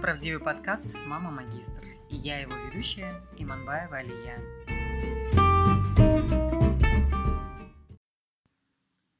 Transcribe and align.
правдивый 0.00 0.42
подкаст 0.42 0.86
«Мама 1.06 1.30
Магистр» 1.30 1.84
и 2.08 2.16
я 2.16 2.40
его 2.40 2.54
ведущая 2.54 3.22
Иманбаева 3.36 3.98
Алия. 3.98 4.40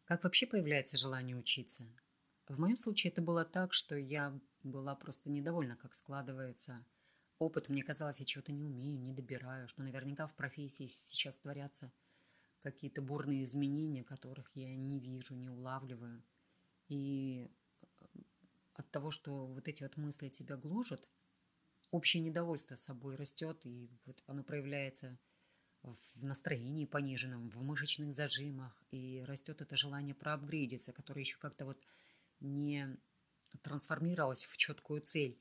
Как 0.07 0.25
вообще 0.25 0.47
появляется 0.47 0.97
желание 0.97 1.37
учиться? 1.37 1.85
В 2.49 2.59
моем 2.59 2.79
случае 2.79 3.13
это 3.13 3.21
было 3.21 3.45
так, 3.45 3.75
что 3.75 3.95
я 3.95 4.33
была 4.63 4.95
просто 4.95 5.29
недовольна, 5.29 5.77
как 5.77 5.93
складывается 5.93 6.83
опыт. 7.39 7.69
Мне 7.69 7.83
казалось, 7.83 8.21
я 8.21 8.25
чего-то 8.25 8.53
не 8.53 8.65
умею, 8.65 8.99
не 8.99 9.13
добираю, 9.13 9.69
что 9.69 9.83
наверняка 9.83 10.27
в 10.27 10.35
профессии 10.35 10.91
сейчас 11.11 11.37
творятся 11.37 11.93
какие-то 12.63 13.03
бурные 13.03 13.43
изменения, 13.43 14.03
которых 14.03 14.51
я 14.55 14.75
не 14.75 14.99
вижу, 14.99 15.35
не 15.35 15.51
улавливаю. 15.51 16.23
И 16.89 17.51
от 18.81 18.91
того, 18.91 19.11
что 19.11 19.47
вот 19.47 19.69
эти 19.69 19.83
вот 19.83 19.97
мысли 19.97 20.29
тебя 20.29 20.57
гложат, 20.57 21.09
общее 21.91 22.23
недовольство 22.23 22.77
собой 22.77 23.17
растет, 23.17 23.65
и 23.65 23.91
вот 24.05 24.23
оно 24.27 24.43
проявляется 24.43 25.19
в 25.83 26.25
настроении 26.25 26.85
пониженном, 26.85 27.49
в 27.51 27.63
мышечных 27.63 28.13
зажимах, 28.13 28.83
и 28.91 29.23
растет 29.27 29.61
это 29.63 29.77
желание 29.77 30.15
проапгрейдиться, 30.15 30.93
которое 30.93 31.21
еще 31.21 31.39
как-то 31.39 31.65
вот 31.65 31.83
не 32.41 32.97
трансформировалось 33.63 34.45
в 34.45 34.57
четкую 34.57 35.01
цель. 35.01 35.41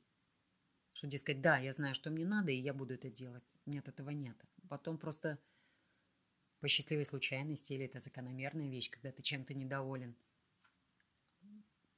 Что, 0.92 1.06
дескать, 1.06 1.40
да, 1.40 1.58
я 1.58 1.72
знаю, 1.72 1.94
что 1.94 2.10
мне 2.10 2.24
надо, 2.24 2.50
и 2.50 2.56
я 2.56 2.74
буду 2.74 2.94
это 2.94 3.10
делать. 3.10 3.44
Нет, 3.66 3.88
этого 3.88 4.10
нет. 4.10 4.36
Потом 4.68 4.98
просто 4.98 5.38
по 6.60 6.68
счастливой 6.68 7.04
случайности, 7.04 7.72
или 7.72 7.84
это 7.84 8.00
закономерная 8.00 8.68
вещь, 8.68 8.90
когда 8.90 9.12
ты 9.12 9.22
чем-то 9.22 9.54
недоволен, 9.54 10.16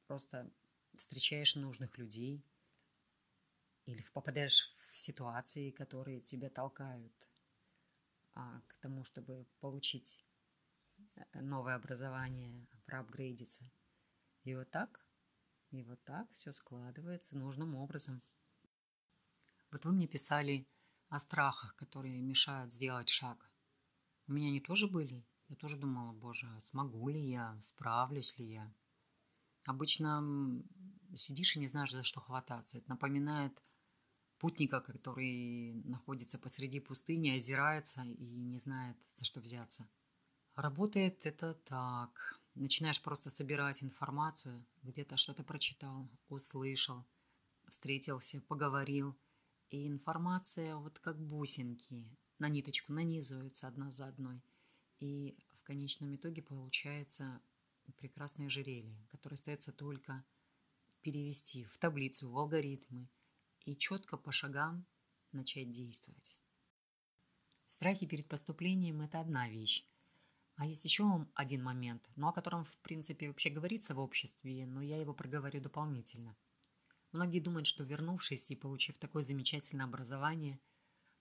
просто 0.07 0.53
встречаешь 0.95 1.57
нужных 1.57 1.99
людей 1.99 2.45
или 3.87 4.03
попадаешь 4.13 4.75
в 4.91 4.97
ситуации, 4.97 5.71
которые 5.71 6.21
тебя 6.21 6.51
толкают 6.51 7.29
а, 8.35 8.61
к 8.69 8.77
тому, 8.79 9.05
чтобы 9.05 9.47
получить 9.61 10.25
э, 11.17 11.41
новое 11.41 11.75
образование, 11.75 12.67
проапгрейдиться. 12.87 13.71
И 14.45 14.55
вот 14.55 14.71
так, 14.71 15.05
и 15.71 15.83
вот 15.83 16.03
так 16.05 16.31
все 16.33 16.53
складывается 16.53 17.37
нужным 17.37 17.75
образом. 17.75 18.23
Вот 19.71 19.85
вы 19.85 19.93
мне 19.93 20.07
писали 20.07 20.67
о 21.09 21.19
страхах, 21.19 21.75
которые 21.77 22.21
мешают 22.21 22.73
сделать 22.73 23.09
шаг. 23.09 23.51
У 24.27 24.33
меня 24.33 24.49
они 24.49 24.61
тоже 24.61 24.87
были. 24.87 25.27
Я 25.49 25.57
тоже 25.57 25.77
думала, 25.77 26.13
боже, 26.13 26.49
смогу 26.65 27.09
ли 27.09 27.21
я, 27.21 27.59
справлюсь 27.63 28.39
ли 28.39 28.47
я. 28.53 28.75
Обычно 29.65 30.23
сидишь 31.15 31.57
и 31.57 31.61
не 31.61 31.69
знаешь, 31.69 31.93
за 31.93 32.05
что 32.05 32.21
хвататься. 32.21 32.79
Это 32.79 32.89
напоминает 32.91 33.63
путника, 34.39 34.81
который 34.81 35.75
находится 35.85 36.39
посреди 36.39 36.81
пустыни, 36.81 37.31
озирается 37.31 38.03
и 38.03 38.27
не 38.27 38.59
знает, 38.59 38.97
за 39.15 39.25
что 39.25 39.41
взяться. 39.41 39.89
Работает 40.55 41.25
это 41.25 41.55
так. 41.55 42.41
Начинаешь 42.55 43.01
просто 43.01 43.31
собирать 43.31 43.83
информацию, 43.83 44.67
где-то 44.83 45.17
что-то 45.17 45.45
прочитал, 45.45 46.11
услышал, 46.29 47.07
встретился, 47.69 48.43
поговорил. 48.43 49.17
И 49.71 49.87
информация 49.87 50.77
вот 50.77 50.99
как 50.99 51.19
бусинки 51.19 52.07
на 52.39 52.49
ниточку 52.49 52.93
нанизываются 52.93 53.69
одна 53.69 53.91
за 53.91 54.07
одной. 54.07 54.43
И 54.99 55.39
в 55.55 55.63
конечном 55.63 56.15
итоге 56.17 56.43
получается 56.43 57.41
прекрасное 57.97 58.47
ожерелье, 58.47 59.07
которое 59.09 59.35
остается 59.35 59.73
только 59.73 60.25
перевести 61.03 61.65
в 61.65 61.79
таблицу, 61.79 62.31
в 62.31 62.39
алгоритмы 62.39 63.09
и 63.65 63.77
четко 63.77 64.17
по 64.17 64.33
шагам 64.33 64.87
начать 65.33 65.71
действовать. 65.71 66.39
Страхи 67.67 68.07
перед 68.07 68.29
поступлением– 68.29 69.01
это 69.03 69.21
одна 69.21 69.49
вещь. 69.49 69.87
А 70.57 70.67
есть 70.67 70.85
еще 70.85 71.27
один 71.35 71.63
момент, 71.63 72.09
ну, 72.17 72.29
о 72.29 72.33
котором, 72.33 72.65
в 72.65 72.77
принципе, 72.79 73.29
вообще 73.29 73.51
говорится 73.51 73.95
в 73.95 73.99
обществе, 73.99 74.67
но 74.67 74.83
я 74.83 74.99
его 74.99 75.15
проговорю 75.15 75.61
дополнительно. 75.61 76.37
Многие 77.11 77.41
думают, 77.41 77.67
что 77.67 77.85
вернувшись 77.85 78.51
и 78.51 78.57
получив 78.57 78.99
такое 78.99 79.25
замечательное 79.25 79.87
образование, 79.87 80.61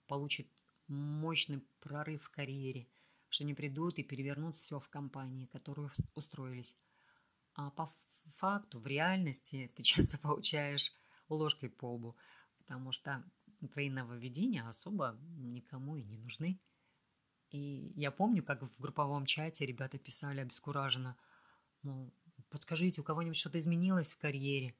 получат 0.06 0.46
мощный 0.86 1.60
прорыв 1.80 2.24
в 2.24 2.30
карьере, 2.30 2.86
что 3.28 3.44
они 3.44 3.54
придут 3.54 3.98
и 3.98 4.02
перевернут 4.02 4.56
все 4.56 4.78
в 4.78 4.88
компании, 4.88 5.46
которую 5.46 5.90
устроились. 6.14 6.76
А 7.54 7.70
по 7.70 7.86
факту, 8.36 8.80
в 8.80 8.86
реальности 8.86 9.70
ты 9.76 9.82
часто 9.82 10.18
получаешь 10.18 10.92
ложкой 11.28 11.70
по 11.70 11.94
лбу, 11.94 12.16
потому 12.58 12.92
что 12.92 13.24
твои 13.72 13.90
нововведения 13.90 14.66
особо 14.66 15.18
никому 15.36 15.96
и 15.96 16.04
не 16.04 16.16
нужны. 16.16 16.60
И 17.50 17.92
я 17.96 18.10
помню, 18.10 18.42
как 18.42 18.62
в 18.62 18.80
групповом 18.80 19.26
чате 19.26 19.66
ребята 19.66 19.98
писали 19.98 20.40
обескураженно, 20.40 21.16
мол, 21.82 22.14
подскажите, 22.50 23.00
у 23.00 23.04
кого-нибудь 23.04 23.36
что-то 23.36 23.58
изменилось 23.58 24.14
в 24.14 24.18
карьере 24.18 24.74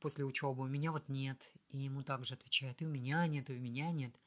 после 0.00 0.24
учебы? 0.24 0.64
У 0.64 0.68
меня 0.68 0.90
вот 0.90 1.08
нет. 1.08 1.52
И 1.68 1.78
ему 1.78 2.02
также 2.02 2.34
отвечают, 2.34 2.80
и 2.80 2.86
у 2.86 2.88
меня 2.88 3.26
нет, 3.26 3.50
и 3.50 3.54
у 3.54 3.60
меня 3.60 3.90
нет. 3.90 4.18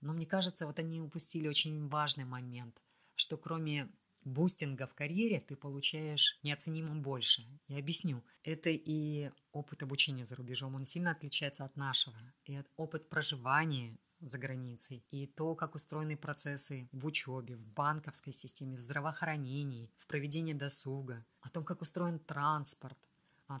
Но 0.00 0.12
мне 0.12 0.26
кажется, 0.26 0.66
вот 0.66 0.80
они 0.80 1.00
упустили 1.00 1.46
очень 1.46 1.88
важный 1.88 2.24
момент, 2.24 2.82
что 3.14 3.38
кроме 3.38 3.88
бустинга 4.24 4.86
в 4.86 4.94
карьере 4.94 5.40
ты 5.40 5.56
получаешь 5.56 6.38
неоценимо 6.42 6.94
больше. 6.94 7.46
Я 7.68 7.78
объясню. 7.78 8.22
Это 8.42 8.70
и 8.70 9.30
опыт 9.52 9.82
обучения 9.82 10.24
за 10.24 10.36
рубежом, 10.36 10.74
он 10.74 10.84
сильно 10.84 11.12
отличается 11.12 11.64
от 11.64 11.76
нашего. 11.76 12.16
И 12.44 12.54
от 12.56 12.66
опыт 12.76 13.08
проживания 13.08 13.98
за 14.22 14.38
границей, 14.38 15.04
и 15.10 15.26
то, 15.26 15.54
как 15.54 15.74
устроены 15.74 16.16
процессы 16.16 16.88
в 16.92 17.06
учебе, 17.06 17.56
в 17.56 17.66
банковской 17.74 18.32
системе, 18.32 18.76
в 18.76 18.80
здравоохранении, 18.80 19.90
в 19.98 20.06
проведении 20.06 20.52
досуга, 20.52 21.26
о 21.40 21.48
том, 21.50 21.64
как 21.64 21.82
устроен 21.82 22.20
транспорт, 22.20 22.98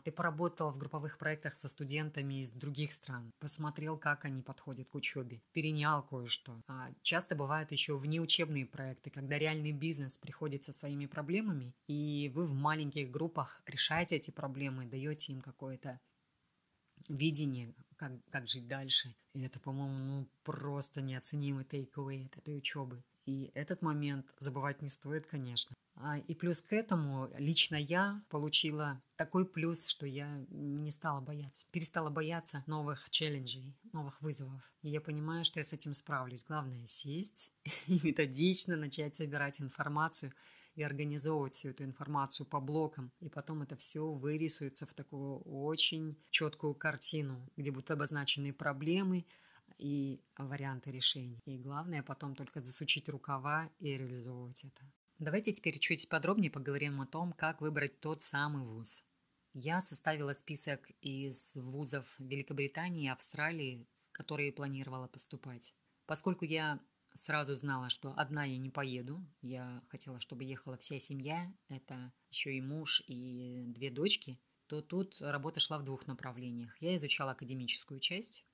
ты 0.00 0.12
поработал 0.12 0.70
в 0.70 0.78
групповых 0.78 1.18
проектах 1.18 1.56
со 1.56 1.68
студентами 1.68 2.42
из 2.42 2.50
других 2.52 2.92
стран, 2.92 3.32
посмотрел, 3.38 3.96
как 3.96 4.24
они 4.24 4.42
подходят 4.42 4.90
к 4.90 4.94
учебе, 4.94 5.42
перенял 5.52 6.02
кое-что. 6.02 6.62
А 6.68 6.90
часто 7.02 7.34
бывают 7.34 7.72
еще 7.72 7.96
внеучебные 7.96 8.66
проекты, 8.66 9.10
когда 9.10 9.38
реальный 9.38 9.72
бизнес 9.72 10.18
приходит 10.18 10.64
со 10.64 10.72
своими 10.72 11.06
проблемами, 11.06 11.74
и 11.86 12.30
вы 12.34 12.46
в 12.46 12.52
маленьких 12.52 13.10
группах 13.10 13.62
решаете 13.66 14.16
эти 14.16 14.30
проблемы, 14.30 14.86
даете 14.86 15.32
им 15.32 15.40
какое-то 15.40 16.00
видение, 17.08 17.74
как, 17.96 18.12
как 18.30 18.48
жить 18.48 18.66
дальше. 18.66 19.14
И 19.32 19.42
это, 19.42 19.60
по-моему, 19.60 19.98
ну, 19.98 20.28
просто 20.44 21.00
неоценимый 21.00 21.64
take-away 21.64 22.26
от 22.26 22.36
этой 22.36 22.56
учебы. 22.56 23.02
И 23.24 23.50
этот 23.54 23.82
момент 23.82 24.26
забывать 24.38 24.82
не 24.82 24.88
стоит, 24.88 25.26
конечно. 25.26 25.74
А, 25.94 26.18
и 26.18 26.34
плюс 26.34 26.62
к 26.62 26.72
этому 26.72 27.30
лично 27.38 27.76
я 27.76 28.24
получила 28.30 29.02
такой 29.16 29.46
плюс, 29.46 29.86
что 29.86 30.06
я 30.06 30.44
не 30.48 30.90
стала 30.90 31.20
бояться, 31.20 31.66
перестала 31.70 32.10
бояться 32.10 32.64
новых 32.66 33.10
челленджей, 33.10 33.76
новых 33.92 34.20
вызовов. 34.22 34.62
И 34.82 34.88
я 34.88 35.00
понимаю, 35.00 35.44
что 35.44 35.60
я 35.60 35.64
с 35.64 35.72
этим 35.72 35.94
справлюсь. 35.94 36.44
Главное 36.44 36.86
сесть 36.86 37.52
и 37.86 38.00
методично 38.02 38.76
начать 38.76 39.16
собирать 39.16 39.60
информацию 39.60 40.32
и 40.74 40.82
организовывать 40.82 41.54
всю 41.54 41.68
эту 41.68 41.84
информацию 41.84 42.46
по 42.46 42.58
блокам. 42.58 43.12
И 43.20 43.28
потом 43.28 43.62
это 43.62 43.76
все 43.76 44.10
вырисуется 44.10 44.86
в 44.86 44.94
такую 44.94 45.40
очень 45.40 46.16
четкую 46.30 46.74
картину, 46.74 47.50
где 47.56 47.70
будут 47.70 47.90
обозначены 47.90 48.54
проблемы, 48.54 49.26
и 49.78 50.22
варианты 50.38 50.92
решений. 50.92 51.40
И 51.44 51.58
главное 51.58 52.02
потом 52.02 52.36
только 52.36 52.62
засучить 52.62 53.08
рукава 53.08 53.68
и 53.80 53.96
реализовывать 53.96 54.64
это. 54.64 54.82
Давайте 55.22 55.52
теперь 55.52 55.78
чуть 55.78 56.08
подробнее 56.08 56.50
поговорим 56.50 57.00
о 57.00 57.06
том, 57.06 57.32
как 57.32 57.60
выбрать 57.60 58.00
тот 58.00 58.22
самый 58.22 58.64
вуз. 58.64 59.04
Я 59.54 59.80
составила 59.80 60.32
список 60.32 60.90
из 61.00 61.54
вузов 61.54 62.12
Великобритании 62.18 63.04
и 63.04 63.08
Австралии, 63.08 63.86
в 64.08 64.12
которые 64.14 64.50
планировала 64.50 65.06
поступать. 65.06 65.76
Поскольку 66.06 66.44
я 66.44 66.80
сразу 67.14 67.54
знала, 67.54 67.88
что 67.88 68.12
одна 68.16 68.44
я 68.44 68.56
не 68.56 68.68
поеду, 68.68 69.24
я 69.42 69.84
хотела, 69.90 70.18
чтобы 70.18 70.42
ехала 70.42 70.76
вся 70.76 70.98
семья, 70.98 71.54
это 71.68 72.12
еще 72.28 72.56
и 72.56 72.60
муж 72.60 73.00
и 73.06 73.66
две 73.68 73.90
дочки, 73.90 74.40
то 74.66 74.82
тут 74.82 75.20
работа 75.20 75.60
шла 75.60 75.78
в 75.78 75.84
двух 75.84 76.08
направлениях. 76.08 76.76
Я 76.80 76.96
изучала 76.96 77.30
академическую 77.30 78.00
часть, 78.00 78.44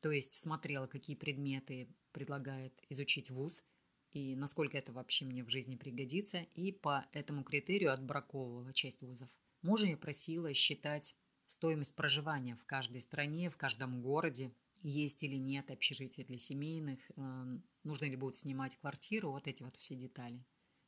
то 0.00 0.10
есть 0.10 0.32
смотрела, 0.32 0.88
какие 0.88 1.14
предметы 1.14 1.94
предлагает 2.10 2.82
изучить 2.88 3.30
вуз– 3.30 3.62
и 4.16 4.34
насколько 4.34 4.78
это 4.78 4.92
вообще 4.92 5.26
мне 5.26 5.44
в 5.44 5.50
жизни 5.50 5.76
пригодится, 5.76 6.38
и 6.54 6.72
по 6.72 7.04
этому 7.12 7.44
критерию 7.44 7.92
отбраковывала 7.92 8.72
часть 8.72 9.02
вузов. 9.02 9.28
Мужа 9.60 9.86
я 9.86 9.98
просила 9.98 10.54
считать 10.54 11.14
стоимость 11.44 11.94
проживания 11.94 12.56
в 12.56 12.64
каждой 12.64 13.02
стране, 13.02 13.50
в 13.50 13.58
каждом 13.58 14.00
городе, 14.00 14.52
есть 14.82 15.22
или 15.22 15.36
нет 15.36 15.70
общежития 15.70 16.24
для 16.24 16.38
семейных, 16.38 16.98
э, 17.10 17.58
нужно 17.84 18.06
ли 18.06 18.16
будет 18.16 18.36
снимать 18.36 18.76
квартиру, 18.76 19.32
вот 19.32 19.46
эти 19.48 19.62
вот 19.62 19.76
все 19.76 19.94
детали. 19.94 20.42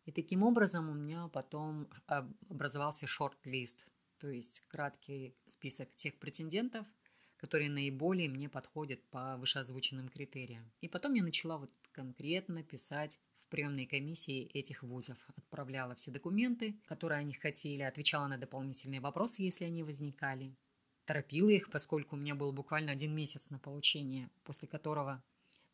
И 0.07 0.13
таким 0.13 0.43
образом 0.43 0.89
у 0.89 0.95
меня 0.95 1.29
потом 1.29 1.87
образовался 2.49 3.07
шорт-лист, 3.07 3.85
то 4.17 4.31
есть 4.31 4.61
краткий 4.69 5.35
список 5.45 5.95
тех 5.95 6.19
претендентов, 6.19 6.87
которые 7.37 7.71
наиболее 7.71 8.31
мне 8.31 8.49
подходят 8.49 9.03
по 9.11 9.37
вышеозвученным 9.37 10.09
критериям. 10.09 10.73
И 10.81 10.89
потом 10.89 11.13
я 11.13 11.23
начала 11.23 11.59
вот 11.59 11.71
конкретно 11.99 12.63
писать 12.63 13.19
в 13.39 13.49
приемной 13.49 13.85
комиссии 13.85 14.45
этих 14.55 14.85
вузов. 14.85 15.19
Отправляла 15.37 15.97
все 15.97 16.13
документы, 16.13 16.81
которые 16.87 17.19
они 17.19 17.33
хотели, 17.33 17.83
отвечала 17.83 18.29
на 18.29 18.39
дополнительные 18.39 19.01
вопросы, 19.01 19.43
если 19.43 19.65
они 19.65 19.83
возникали. 19.83 20.55
Торопила 21.07 21.49
их, 21.49 21.71
поскольку 21.71 22.15
у 22.15 22.19
меня 22.21 22.37
был 22.37 22.53
буквально 22.53 22.93
один 22.93 23.17
месяц 23.17 23.51
на 23.51 23.59
получение, 23.59 24.31
после 24.45 24.69
которого 24.69 25.25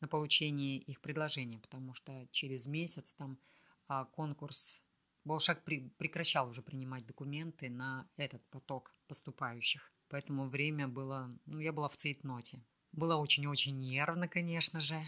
на 0.01 0.09
получение 0.09 0.79
их 0.79 1.03
предложения, 1.03 1.59
потому 1.59 1.93
что 1.93 2.27
через 2.31 2.67
месяц 2.67 3.13
там 3.13 3.39
а, 3.87 4.07
конкурс 4.07 4.83
Болшак 5.25 5.63
при, 5.65 5.91
прекращал 5.99 6.49
уже 6.49 6.63
принимать 6.63 7.05
документы 7.05 7.69
на 7.69 8.09
этот 8.17 8.43
поток 8.49 8.95
поступающих. 9.09 9.93
Поэтому 10.09 10.49
время 10.49 10.89
было... 10.89 11.31
Ну, 11.45 11.59
я 11.59 11.73
была 11.73 11.91
в 11.91 11.97
цейтноте. 11.97 12.63
Было 12.93 13.17
очень-очень 13.17 13.79
нервно, 13.79 14.27
конечно 14.27 14.81
же, 14.81 15.03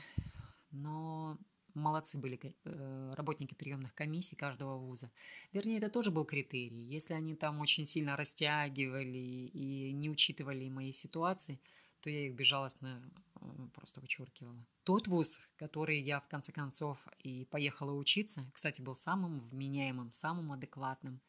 но 0.76 1.38
молодцы 1.75 2.19
были 2.19 2.38
э, 2.43 3.14
работники 3.14 3.55
приемных 3.55 3.94
комиссий 3.94 4.37
каждого 4.37 4.78
вуза. 4.78 5.11
Вернее, 5.52 5.78
это 5.78 5.90
тоже 5.90 6.11
был 6.11 6.25
критерий. 6.25 6.82
Если 6.82 7.14
они 7.14 7.34
там 7.34 7.61
очень 7.61 7.84
сильно 7.84 8.17
растягивали 8.17 9.19
и 9.19 9.93
не 9.93 10.11
учитывали 10.11 10.69
мои 10.69 10.93
ситуации, 10.93 11.61
то 12.00 12.11
я 12.11 12.26
их 12.26 12.34
безжалостно 12.34 13.02
э, 13.34 13.69
просто 13.75 14.00
вычеркивала. 14.00 14.67
Тот 14.84 15.08
вуз, 15.08 15.38
который 15.56 16.00
я 16.00 16.20
в 16.20 16.28
конце 16.28 16.52
концов 16.52 16.99
и 17.19 17.44
поехала 17.46 17.93
учиться, 17.93 18.50
кстати, 18.52 18.81
был 18.81 18.96
самым 18.96 19.40
вменяемым, 19.40 20.12
самым 20.12 20.52
адекватным. 20.52 21.20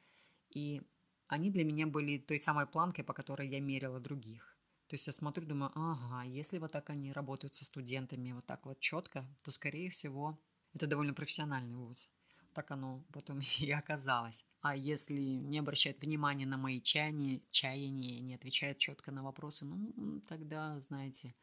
И 0.50 0.82
они 1.28 1.52
для 1.52 1.66
меня 1.66 1.88
были 1.88 2.18
той 2.18 2.40
самой 2.40 2.68
планкой, 2.68 3.04
по 3.04 3.14
которой 3.14 3.50
я 3.50 3.60
мерила 3.60 4.00
других. 4.00 4.57
То 4.88 4.94
есть 4.94 5.08
я 5.08 5.14
смотрю, 5.14 5.46
думаю, 5.46 5.72
ага, 5.76 6.24
если 6.24 6.60
вот 6.60 6.72
так 6.72 6.90
они 6.90 7.12
работают 7.12 7.56
со 7.56 7.66
студентами 7.66 8.32
вот 8.32 8.46
так 8.46 8.66
вот 8.66 8.80
четко, 8.80 9.26
то, 9.44 9.52
скорее 9.52 9.90
всего, 9.90 10.38
это 10.74 10.88
довольно 10.88 11.14
профессиональный 11.14 11.76
вуз. 11.76 12.10
Так 12.54 12.72
оно 12.72 13.04
потом 13.12 13.40
и 13.60 13.72
оказалось. 13.72 14.46
А 14.62 14.76
если 14.76 15.20
не 15.20 15.60
обращают 15.60 16.02
внимания 16.02 16.46
на 16.46 16.58
мои 16.58 16.82
чаяния, 16.82 17.42
чаяния, 17.52 18.22
не 18.22 18.36
отвечают 18.36 18.78
четко 18.78 19.12
на 19.12 19.24
вопросы, 19.24 19.66
ну, 19.66 20.22
тогда, 20.28 20.80
знаете, 20.80 21.36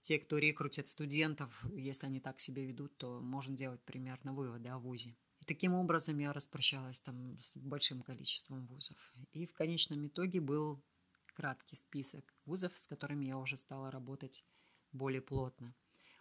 те, 0.00 0.18
кто 0.18 0.36
рекрутит 0.36 0.88
студентов, 0.88 1.64
если 1.74 2.06
они 2.06 2.20
так 2.20 2.38
себя 2.38 2.62
ведут, 2.64 2.98
то 2.98 3.20
можно 3.20 3.56
делать 3.56 3.82
примерно 3.84 4.34
выводы 4.34 4.68
о 4.68 4.78
ВУЗе. 4.78 5.16
И 5.40 5.46
таким 5.46 5.72
образом 5.74 6.18
я 6.18 6.34
распрощалась 6.34 7.00
там 7.00 7.38
с 7.40 7.56
большим 7.56 8.02
количеством 8.02 8.66
вузов. 8.66 8.98
И 9.32 9.46
в 9.46 9.54
конечном 9.54 10.06
итоге 10.06 10.40
был 10.40 10.82
краткий 11.34 11.76
список 11.76 12.34
вузов, 12.46 12.72
с 12.76 12.86
которыми 12.86 13.26
я 13.26 13.38
уже 13.38 13.56
стала 13.56 13.90
работать 13.90 14.44
более 14.92 15.20
плотно. 15.20 15.74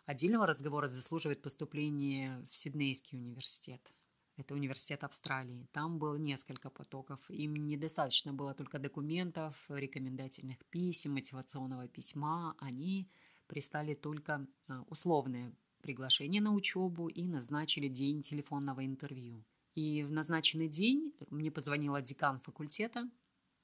Отдельного 0.06 0.48
разговора 0.48 0.90
заслуживает 0.90 1.42
поступление 1.42 2.46
в 2.52 2.58
Сиднейский 2.58 3.18
университет. 3.18 3.94
Это 4.36 4.56
университет 4.56 5.04
Австралии. 5.04 5.68
Там 5.72 6.00
было 6.00 6.16
несколько 6.16 6.70
потоков. 6.70 7.20
Им 7.30 7.68
недостаточно 7.68 8.34
было 8.34 8.54
только 8.54 8.80
документов, 8.80 9.56
рекомендательных 9.70 10.58
писем, 10.66 11.14
мотивационного 11.14 11.88
письма. 11.88 12.56
Они 12.58 13.08
пристали 13.48 13.94
только 13.94 14.48
а, 14.68 14.82
условное 14.90 15.54
приглашение 15.82 16.42
на 16.42 16.54
учебу 16.54 17.08
и 17.08 17.26
назначили 17.26 17.88
день 17.88 18.22
телефонного 18.24 18.84
интервью. 18.86 19.46
И 19.76 20.04
в 20.04 20.12
назначенный 20.12 20.68
день 20.68 21.14
мне 21.30 21.52
позвонила 21.52 22.02
декан 22.02 22.40
факультета 22.40 23.10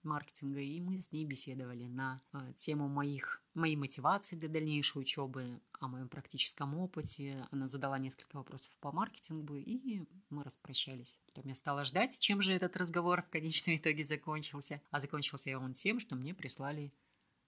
маркетинга, 0.04 0.60
и 0.60 0.80
мы 0.80 1.00
с 1.00 1.12
ней 1.12 1.26
беседовали 1.26 1.86
на 1.86 2.22
а, 2.32 2.52
тему 2.54 2.88
моих, 2.88 3.42
моей 3.54 3.76
мотивации 3.76 4.36
для 4.36 4.50
дальнейшей 4.50 5.02
учебы, 5.02 5.62
о 5.80 5.88
моем 5.88 6.10
практическом 6.10 6.76
опыте. 6.76 7.48
Она 7.52 7.68
задала 7.68 7.98
несколько 7.98 8.36
вопросов 8.36 8.76
по 8.80 8.92
маркетингу, 8.92 9.56
и 9.56 10.04
мы 10.30 10.44
распрощались. 10.44 11.20
Потом 11.28 11.48
я 11.48 11.56
стала 11.56 11.86
ждать, 11.86 12.20
чем 12.20 12.42
же 12.42 12.54
этот 12.54 12.76
разговор 12.78 13.24
в 13.24 13.30
конечном 13.30 13.78
итоге 13.78 14.04
закончился. 14.04 14.82
А 14.92 15.00
закончился 15.00 15.58
он 15.58 15.74
тем, 15.74 16.00
что 16.00 16.16
мне 16.16 16.34
прислали 16.34 16.94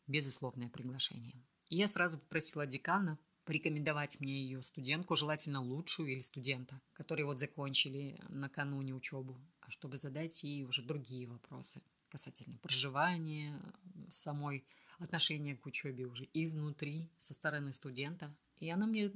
безусловное 0.08 0.70
приглашение. 0.70 1.44
И 1.70 1.78
я 1.78 1.88
сразу 1.88 2.18
попросила 2.18 2.66
декана 2.66 3.20
порекомендовать 3.44 4.20
мне 4.20 4.42
ее 4.42 4.62
студентку, 4.62 5.16
желательно 5.16 5.62
лучшую 5.62 6.10
или 6.10 6.20
студента, 6.20 6.80
которые 6.94 7.26
вот 7.26 7.40
закончили 7.40 8.22
накануне 8.30 8.94
учебу, 8.94 9.42
а 9.62 9.72
чтобы 9.72 9.98
задать 9.98 10.44
ей 10.44 10.64
уже 10.64 10.84
другие 10.84 11.28
вопросы 11.28 11.82
касательно 12.12 12.58
проживания, 12.58 13.60
самой 14.10 14.66
отношения 15.00 15.56
к 15.56 15.66
учебе 15.66 16.06
уже 16.06 16.28
изнутри, 16.34 17.10
со 17.18 17.34
стороны 17.34 17.74
студента. 17.74 18.36
И 18.60 18.70
она 18.70 18.86
мне 18.86 19.12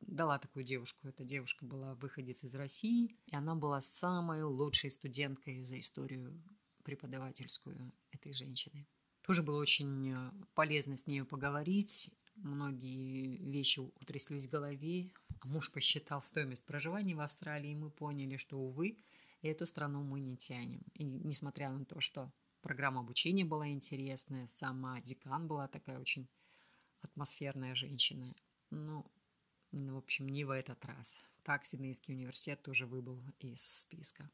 дала 0.00 0.38
такую 0.38 0.64
девушку. 0.64 1.08
Эта 1.08 1.24
девушка 1.24 1.64
была 1.66 1.94
выходец 1.96 2.44
из 2.44 2.54
России, 2.54 3.16
и 3.26 3.36
она 3.36 3.54
была 3.54 3.80
самой 3.80 4.42
лучшей 4.42 4.90
студенткой 4.90 5.64
за 5.64 5.78
историю 5.78 6.42
преподавательскую 6.84 7.92
этой 8.10 8.32
женщины. 8.32 8.86
Тоже 9.22 9.42
было 9.42 9.60
очень 9.60 10.14
полезно 10.54 10.96
с 10.96 11.06
нею 11.06 11.26
поговорить. 11.26 12.10
Многие 12.36 13.36
вещи 13.36 13.80
утряслись 13.80 14.46
в 14.46 14.50
голове. 14.50 15.10
А 15.40 15.46
муж 15.46 15.70
посчитал 15.70 16.22
стоимость 16.22 16.64
проживания 16.64 17.14
в 17.14 17.20
Австралии, 17.20 17.72
и 17.72 17.76
мы 17.76 17.90
поняли, 17.90 18.36
что, 18.36 18.58
увы, 18.58 18.96
и 19.42 19.48
эту 19.48 19.66
страну 19.66 20.02
мы 20.02 20.20
не 20.20 20.36
тянем. 20.36 20.82
И 20.94 21.04
несмотря 21.04 21.70
на 21.70 21.84
то, 21.84 22.00
что 22.00 22.32
программа 22.60 23.00
обучения 23.00 23.44
была 23.44 23.68
интересная, 23.68 24.46
сама 24.46 25.00
декан 25.00 25.48
была 25.48 25.68
такая 25.68 25.98
очень 25.98 26.28
атмосферная 27.00 27.74
женщина. 27.74 28.34
Ну, 28.70 29.04
ну, 29.72 29.94
в 29.94 29.98
общем, 29.98 30.28
не 30.28 30.44
в 30.44 30.50
этот 30.50 30.84
раз. 30.84 31.20
Так 31.42 31.64
Сиднейский 31.64 32.14
университет 32.14 32.62
тоже 32.62 32.86
выбыл 32.86 33.20
из 33.40 33.80
списка. 33.80 34.30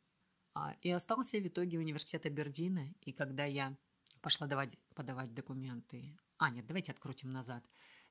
А, 0.55 0.77
и 0.83 0.91
остался 0.91 1.39
в 1.39 1.47
итоге 1.47 1.79
университет 1.79 2.27
Абердина. 2.27 2.93
И 3.01 3.13
когда 3.13 3.47
я 3.47 3.77
пошла 4.21 4.47
давать, 4.47 4.77
подавать 4.95 5.33
документы... 5.33 6.19
А, 6.37 6.51
нет, 6.51 6.67
давайте 6.67 6.93
открутим 6.93 7.33
назад. 7.33 7.65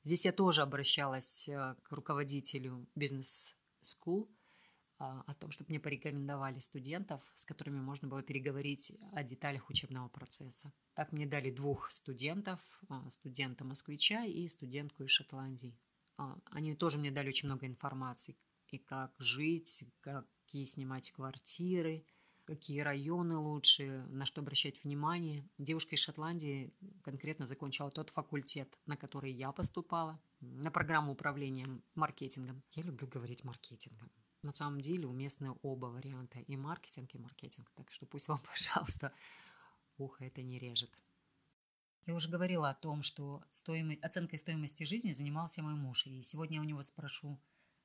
Здесь 0.03 0.25
я 0.25 0.31
тоже 0.31 0.61
обращалась 0.61 1.47
э, 1.47 1.75
к 1.83 1.91
руководителю 1.91 2.87
бизнес-скул 2.95 4.29
о 4.99 5.33
том, 5.35 5.51
чтобы 5.51 5.69
мне 5.69 5.79
порекомендовали 5.79 6.59
студентов, 6.59 7.21
с 7.35 7.45
которыми 7.45 7.79
можно 7.79 8.07
было 8.07 8.23
переговорить 8.23 8.93
о 9.13 9.23
деталях 9.23 9.69
учебного 9.69 10.09
процесса. 10.09 10.73
Так 10.95 11.11
мне 11.11 11.25
дали 11.25 11.51
двух 11.51 11.91
студентов, 11.91 12.59
а, 12.89 13.09
студента-москвича 13.11 14.25
и 14.25 14.47
студентку 14.47 15.03
из 15.03 15.11
Шотландии. 15.11 15.77
А, 16.17 16.37
они 16.45 16.75
тоже 16.75 16.97
мне 16.97 17.11
дали 17.11 17.29
очень 17.29 17.47
много 17.47 17.67
информации, 17.67 18.37
и 18.69 18.79
как 18.79 19.13
жить, 19.19 19.85
какие 20.01 20.65
снимать 20.65 21.11
квартиры, 21.11 22.03
какие 22.45 22.79
районы 22.79 23.37
лучше, 23.37 24.05
на 24.07 24.25
что 24.25 24.41
обращать 24.41 24.83
внимание. 24.83 25.47
Девушка 25.57 25.95
из 25.95 25.99
Шотландии 25.99 26.73
конкретно 27.03 27.45
закончила 27.45 27.91
тот 27.91 28.09
факультет, 28.09 28.79
на 28.85 28.97
который 28.97 29.31
я 29.31 29.51
поступала, 29.51 30.19
на 30.39 30.71
программу 30.71 31.11
управления 31.11 31.67
маркетингом. 31.93 32.63
Я 32.71 32.83
люблю 32.83 33.07
говорить 33.07 33.43
маркетингом 33.43 34.09
на 34.43 34.51
самом 34.51 34.81
деле 34.81 35.07
уместны 35.07 35.55
оба 35.61 35.87
варианта, 35.87 36.39
и 36.39 36.55
маркетинг, 36.55 37.13
и 37.13 37.17
маркетинг. 37.17 37.71
Так 37.75 37.91
что 37.91 38.05
пусть 38.05 38.27
вам, 38.27 38.39
пожалуйста, 38.53 39.13
ухо 39.97 40.25
это 40.25 40.41
не 40.41 40.59
режет. 40.59 40.91
Я 42.05 42.13
уже 42.13 42.29
говорила 42.29 42.69
о 42.69 42.73
том, 42.73 43.01
что 43.01 43.43
стоимость, 43.51 44.01
оценкой 44.01 44.39
стоимости 44.39 44.83
жизни 44.83 45.11
занимался 45.11 45.61
мой 45.61 45.75
муж. 45.75 46.05
И 46.07 46.23
сегодня 46.23 46.55
я 46.55 46.61
у 46.61 46.65
него 46.65 46.81
спрошу 46.83 47.37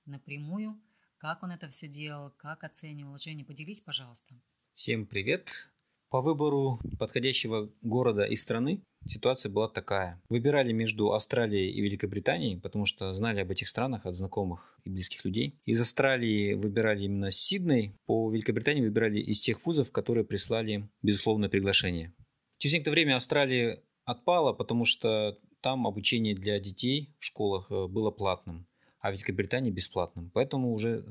напрямую, 0.05 0.81
как 1.19 1.43
он 1.43 1.51
это 1.51 1.69
все 1.69 1.89
делал, 1.89 2.31
как 2.31 2.63
оценивал. 2.63 3.19
Женя, 3.19 3.45
поделись, 3.45 3.81
пожалуйста. 3.81 4.35
Всем 4.75 5.07
привет. 5.07 5.69
По 6.09 6.21
выбору 6.21 6.81
подходящего 6.99 7.73
города 7.81 8.25
и 8.25 8.37
страны 8.37 8.85
ситуация 9.07 9.51
была 9.51 9.69
такая. 9.69 10.21
Выбирали 10.29 10.73
между 10.73 11.13
Австралией 11.13 11.71
и 11.71 11.81
Великобританией, 11.81 12.59
потому 12.59 12.87
что 12.87 13.15
знали 13.15 13.41
об 13.41 13.51
этих 13.51 13.69
странах 13.69 14.07
от 14.07 14.15
знакомых 14.15 14.79
и 14.85 14.91
близких 14.91 15.25
людей. 15.25 15.61
Из 15.65 15.81
Австралии 15.81 16.55
выбирали 16.55 17.05
именно 17.05 17.31
Сидней, 17.31 17.95
по 18.07 18.31
Великобритании 18.31 18.83
выбирали 18.83 19.21
из 19.21 19.41
тех 19.41 19.65
вузов, 19.65 19.93
которые 19.93 20.25
прислали 20.25 20.89
безусловное 21.03 21.49
приглашение. 21.49 22.13
Через 22.59 22.75
некоторое 22.75 22.95
время 22.95 23.17
Австралия 23.17 23.83
отпала, 24.05 24.53
потому 24.53 24.85
что 24.85 25.39
там 25.61 25.87
обучение 25.87 26.35
для 26.35 26.59
детей 26.59 27.15
в 27.19 27.25
школах 27.25 27.71
э, 27.71 27.87
было 27.87 28.11
платным, 28.11 28.67
а 29.01 29.11
в 29.11 29.15
Великобритании 29.15 29.71
бесплатным. 29.71 30.31
Поэтому 30.35 30.73
уже 30.73 31.05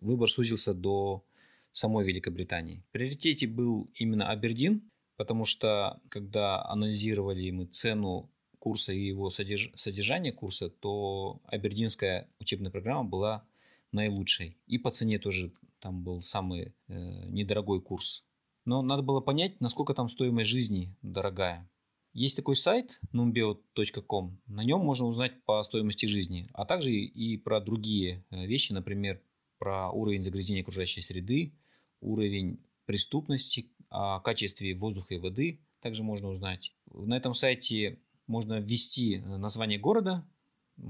выбор 0.00 0.30
сузился 0.30 0.74
до 0.74 1.24
самой 1.70 2.04
Великобритании. 2.04 2.84
В 2.88 2.92
приоритете 2.92 3.46
был 3.46 3.90
именно 3.94 4.30
Абердин, 4.30 4.90
потому 5.16 5.44
что 5.44 6.00
когда 6.08 6.64
анализировали 6.64 7.50
мы 7.50 7.66
цену 7.66 8.30
курса 8.58 8.92
и 8.92 9.06
его 9.06 9.30
содерж... 9.30 9.70
содержание 9.74 10.32
курса, 10.32 10.70
то 10.70 11.40
абердинская 11.44 12.28
учебная 12.40 12.70
программа 12.70 13.04
была 13.04 13.44
наилучшей. 13.92 14.56
И 14.66 14.78
по 14.78 14.90
цене 14.90 15.18
тоже 15.18 15.52
там 15.80 16.02
был 16.02 16.22
самый 16.22 16.74
э, 16.88 16.94
недорогой 17.28 17.82
курс. 17.82 18.24
Но 18.64 18.80
надо 18.80 19.02
было 19.02 19.20
понять, 19.20 19.60
насколько 19.60 19.92
там 19.92 20.08
стоимость 20.08 20.50
жизни 20.50 20.96
дорогая. 21.02 21.68
Есть 22.14 22.36
такой 22.36 22.56
сайт 22.56 23.00
numbeo.com, 23.12 24.40
на 24.46 24.64
нем 24.64 24.80
можно 24.80 25.06
узнать 25.06 25.42
по 25.44 25.62
стоимости 25.64 26.06
жизни, 26.06 26.48
а 26.54 26.64
также 26.64 26.92
и 26.92 27.36
про 27.36 27.60
другие 27.60 28.24
э, 28.30 28.46
вещи, 28.46 28.72
например, 28.72 29.20
про 29.58 29.90
уровень 29.90 30.22
загрязнения 30.22 30.62
окружающей 30.62 31.02
среды, 31.02 31.52
уровень 32.00 32.60
преступности, 32.86 33.68
о 33.94 34.18
качестве 34.18 34.74
воздуха 34.74 35.14
и 35.14 35.18
воды 35.18 35.60
также 35.80 36.02
можно 36.02 36.28
узнать. 36.28 36.72
На 36.92 37.16
этом 37.16 37.32
сайте 37.32 38.00
можно 38.26 38.58
ввести 38.58 39.18
э, 39.18 39.36
название 39.36 39.78
города, 39.78 40.26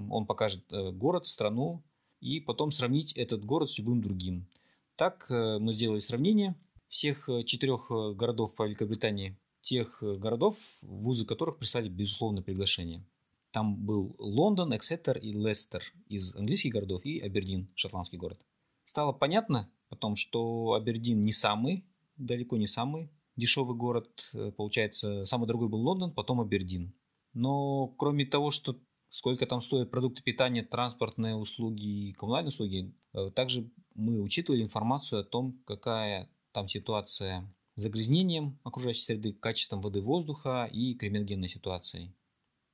он 0.08 0.24
покажет 0.24 0.64
э, 0.72 0.90
город, 0.90 1.26
страну, 1.26 1.82
и 2.20 2.40
потом 2.40 2.70
сравнить 2.70 3.12
этот 3.12 3.44
город 3.44 3.68
с 3.68 3.78
любым 3.78 4.00
другим. 4.00 4.48
Так 4.96 5.26
э, 5.28 5.58
мы 5.58 5.74
сделали 5.74 5.98
сравнение 5.98 6.54
всех 6.88 7.28
четырех 7.44 7.90
городов 8.16 8.54
по 8.54 8.66
Великобритании, 8.66 9.36
тех 9.60 9.98
городов, 10.00 10.78
вузы 10.82 11.26
которых 11.26 11.58
прислали 11.58 11.88
безусловное 11.88 12.42
приглашение. 12.42 13.04
Там 13.50 13.76
был 13.76 14.14
Лондон, 14.18 14.74
Эксетер 14.74 15.18
и 15.18 15.32
Лестер 15.32 15.82
из 16.08 16.34
английских 16.36 16.72
городов 16.72 17.04
и 17.04 17.20
Абердин, 17.20 17.68
шотландский 17.74 18.18
город. 18.18 18.40
Стало 18.84 19.12
понятно 19.12 19.70
потом, 19.88 20.16
что 20.16 20.72
Абердин 20.74 21.20
не 21.20 21.32
самый, 21.32 21.84
далеко 22.16 22.56
не 22.56 22.66
самый 22.66 23.10
дешевый 23.36 23.76
город. 23.76 24.30
Получается, 24.56 25.24
самый 25.24 25.46
дорогой 25.46 25.68
был 25.68 25.80
Лондон, 25.80 26.12
потом 26.12 26.40
Абердин. 26.40 26.94
Но 27.32 27.88
кроме 27.98 28.24
того, 28.26 28.50
что 28.50 28.78
сколько 29.10 29.46
там 29.46 29.60
стоят 29.60 29.90
продукты 29.90 30.22
питания, 30.22 30.62
транспортные 30.62 31.36
услуги 31.36 32.08
и 32.08 32.12
коммунальные 32.14 32.48
услуги, 32.48 32.94
э, 33.12 33.30
также 33.30 33.70
мы 33.94 34.20
учитывали 34.20 34.62
информацию 34.62 35.20
о 35.20 35.24
том, 35.24 35.60
какая 35.66 36.28
там 36.52 36.68
ситуация 36.68 37.52
с 37.76 37.82
загрязнением 37.82 38.58
окружающей 38.64 39.02
среды, 39.02 39.32
качеством 39.32 39.80
воды 39.80 40.00
воздуха 40.00 40.68
и 40.72 40.94
криминогенной 40.94 41.48
ситуацией. 41.48 42.12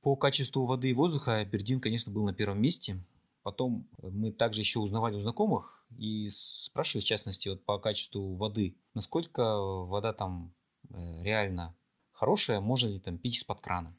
По 0.01 0.15
качеству 0.15 0.65
воды 0.65 0.89
и 0.89 0.93
воздуха 0.93 1.45
Бердин, 1.45 1.79
конечно, 1.79 2.11
был 2.11 2.23
на 2.25 2.33
первом 2.33 2.59
месте. 2.59 3.03
Потом 3.43 3.89
мы 4.01 4.31
также 4.31 4.61
еще 4.61 4.79
узнавали 4.79 5.15
у 5.15 5.19
знакомых 5.19 5.85
и 5.97 6.29
спрашивали, 6.29 7.03
в 7.03 7.07
частности, 7.07 7.49
вот 7.49 7.65
по 7.65 7.79
качеству 7.79 8.35
воды, 8.35 8.77
насколько 8.93 9.59
вода 9.59 10.13
там 10.13 10.53
э, 10.89 11.23
реально 11.23 11.75
хорошая, 12.11 12.61
можно 12.61 12.89
ли 12.89 12.99
там 12.99 13.17
пить 13.17 13.37
из-под 13.37 13.61
крана. 13.61 13.97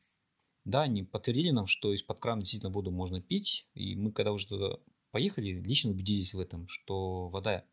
Да, 0.64 0.82
они 0.82 1.02
подтвердили 1.02 1.50
нам, 1.50 1.66
что 1.66 1.92
из-под 1.92 2.20
крана 2.20 2.42
действительно 2.42 2.72
воду 2.72 2.92
можно 2.92 3.20
пить. 3.20 3.68
И 3.74 3.96
мы, 3.96 4.12
когда 4.12 4.32
уже 4.32 4.46
туда 4.46 4.78
поехали, 5.10 5.60
лично 5.60 5.90
убедились 5.90 6.34
в 6.34 6.38
этом, 6.38 6.68
что 6.68 7.28
вода 7.28 7.64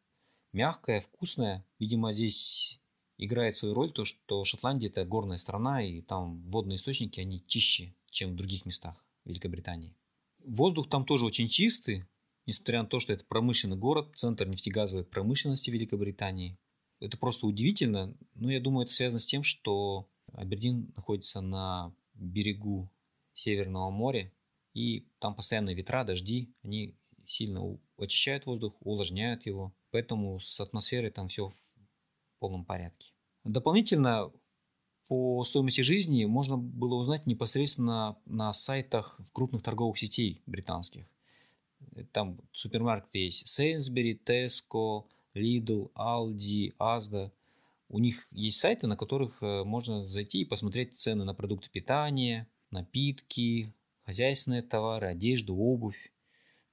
мягкая, 0.53 1.01
вкусная. 1.01 1.65
Видимо, 1.77 2.13
здесь 2.13 2.81
играет 3.17 3.57
свою 3.57 3.75
роль 3.75 3.91
то, 3.91 4.05
что 4.05 4.43
Шотландия 4.43 4.89
это 4.89 5.05
горная 5.05 5.37
страна, 5.37 5.83
и 5.83 6.01
там 6.01 6.41
водные 6.49 6.77
источники, 6.77 7.19
они 7.19 7.45
чище, 7.45 7.95
чем 8.09 8.31
в 8.31 8.35
других 8.35 8.65
местах 8.65 9.05
Великобритании. 9.25 9.95
Воздух 10.43 10.89
там 10.89 11.05
тоже 11.05 11.25
очень 11.25 11.47
чистый, 11.47 12.05
несмотря 12.45 12.81
на 12.81 12.87
то, 12.87 12.99
что 12.99 13.13
это 13.13 13.25
промышленный 13.25 13.77
город, 13.77 14.15
центр 14.15 14.47
нефтегазовой 14.47 15.05
промышленности 15.05 15.69
Великобритании. 15.69 16.57
Это 16.99 17.17
просто 17.17 17.45
удивительно, 17.47 18.15
но 18.35 18.51
я 18.51 18.59
думаю, 18.59 18.85
это 18.85 18.93
связано 18.93 19.19
с 19.19 19.25
тем, 19.25 19.43
что 19.43 20.09
Абердин 20.33 20.91
находится 20.95 21.41
на 21.41 21.93
берегу 22.13 22.89
Северного 23.33 23.89
моря, 23.89 24.31
и 24.73 25.07
там 25.19 25.35
постоянные 25.35 25.75
ветра, 25.75 26.03
дожди, 26.03 26.53
они 26.63 26.95
сильно 27.25 27.61
очищают 27.97 28.45
воздух, 28.45 28.75
увлажняют 28.81 29.45
его, 29.45 29.73
поэтому 29.91 30.39
с 30.39 30.59
атмосферой 30.59 31.11
там 31.11 31.27
все 31.27 31.49
в 31.49 31.55
полном 32.39 32.65
порядке. 32.65 33.11
Дополнительно 33.43 34.31
по 35.09 35.43
стоимости 35.43 35.81
жизни 35.81 36.25
можно 36.25 36.55
было 36.55 36.93
узнать 36.93 37.25
непосредственно 37.25 38.15
на 38.27 38.53
сайтах 38.53 39.19
крупных 39.33 39.63
торговых 39.63 39.97
сетей 39.97 40.43
британских. 40.45 41.07
Там 42.11 42.39
супермаркеты 42.51 43.17
есть 43.17 43.59
Sainsbury, 43.59 44.19
Tesco, 44.23 45.05
Lidl, 45.33 45.91
Aldi, 45.95 46.75
Asda. 46.77 47.31
У 47.89 47.97
них 47.97 48.27
есть 48.31 48.59
сайты, 48.59 48.85
на 48.85 48.95
которых 48.95 49.41
э, 49.41 49.63
можно 49.63 50.05
зайти 50.05 50.41
и 50.41 50.45
посмотреть 50.45 50.95
цены 50.95 51.23
на 51.23 51.33
продукты 51.33 51.71
питания, 51.71 52.47
напитки, 52.69 53.73
хозяйственные 54.05 54.61
товары, 54.61 55.07
одежду, 55.07 55.55
обувь. 55.57 56.11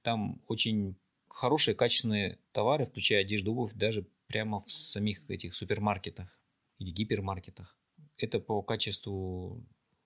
Там 0.03 0.39
очень 0.47 0.95
хорошие, 1.27 1.73
качественные 1.73 2.37
товары, 2.51 2.85
включая 2.85 3.21
одежду, 3.21 3.53
обувь, 3.53 3.73
даже 3.73 4.05
прямо 4.27 4.61
в 4.61 4.71
самих 4.71 5.27
этих 5.27 5.55
супермаркетах 5.55 6.39
или 6.77 6.91
гипермаркетах. 6.91 7.75
Это 8.17 8.39
по 8.39 8.61
качеству, 8.61 9.63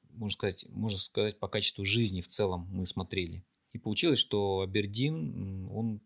можно 0.09 0.33
сказать, 0.33 0.65
можно 0.69 0.97
сказать, 0.97 1.39
по 1.39 1.47
качеству 1.47 1.85
жизни 1.85 2.21
в 2.21 2.27
целом 2.27 2.67
мы 2.71 2.85
смотрели. 2.85 3.43
И 3.71 3.77
получилось, 3.77 4.19
что 4.19 4.61
Абердин, 4.61 5.69
он 5.71 6.01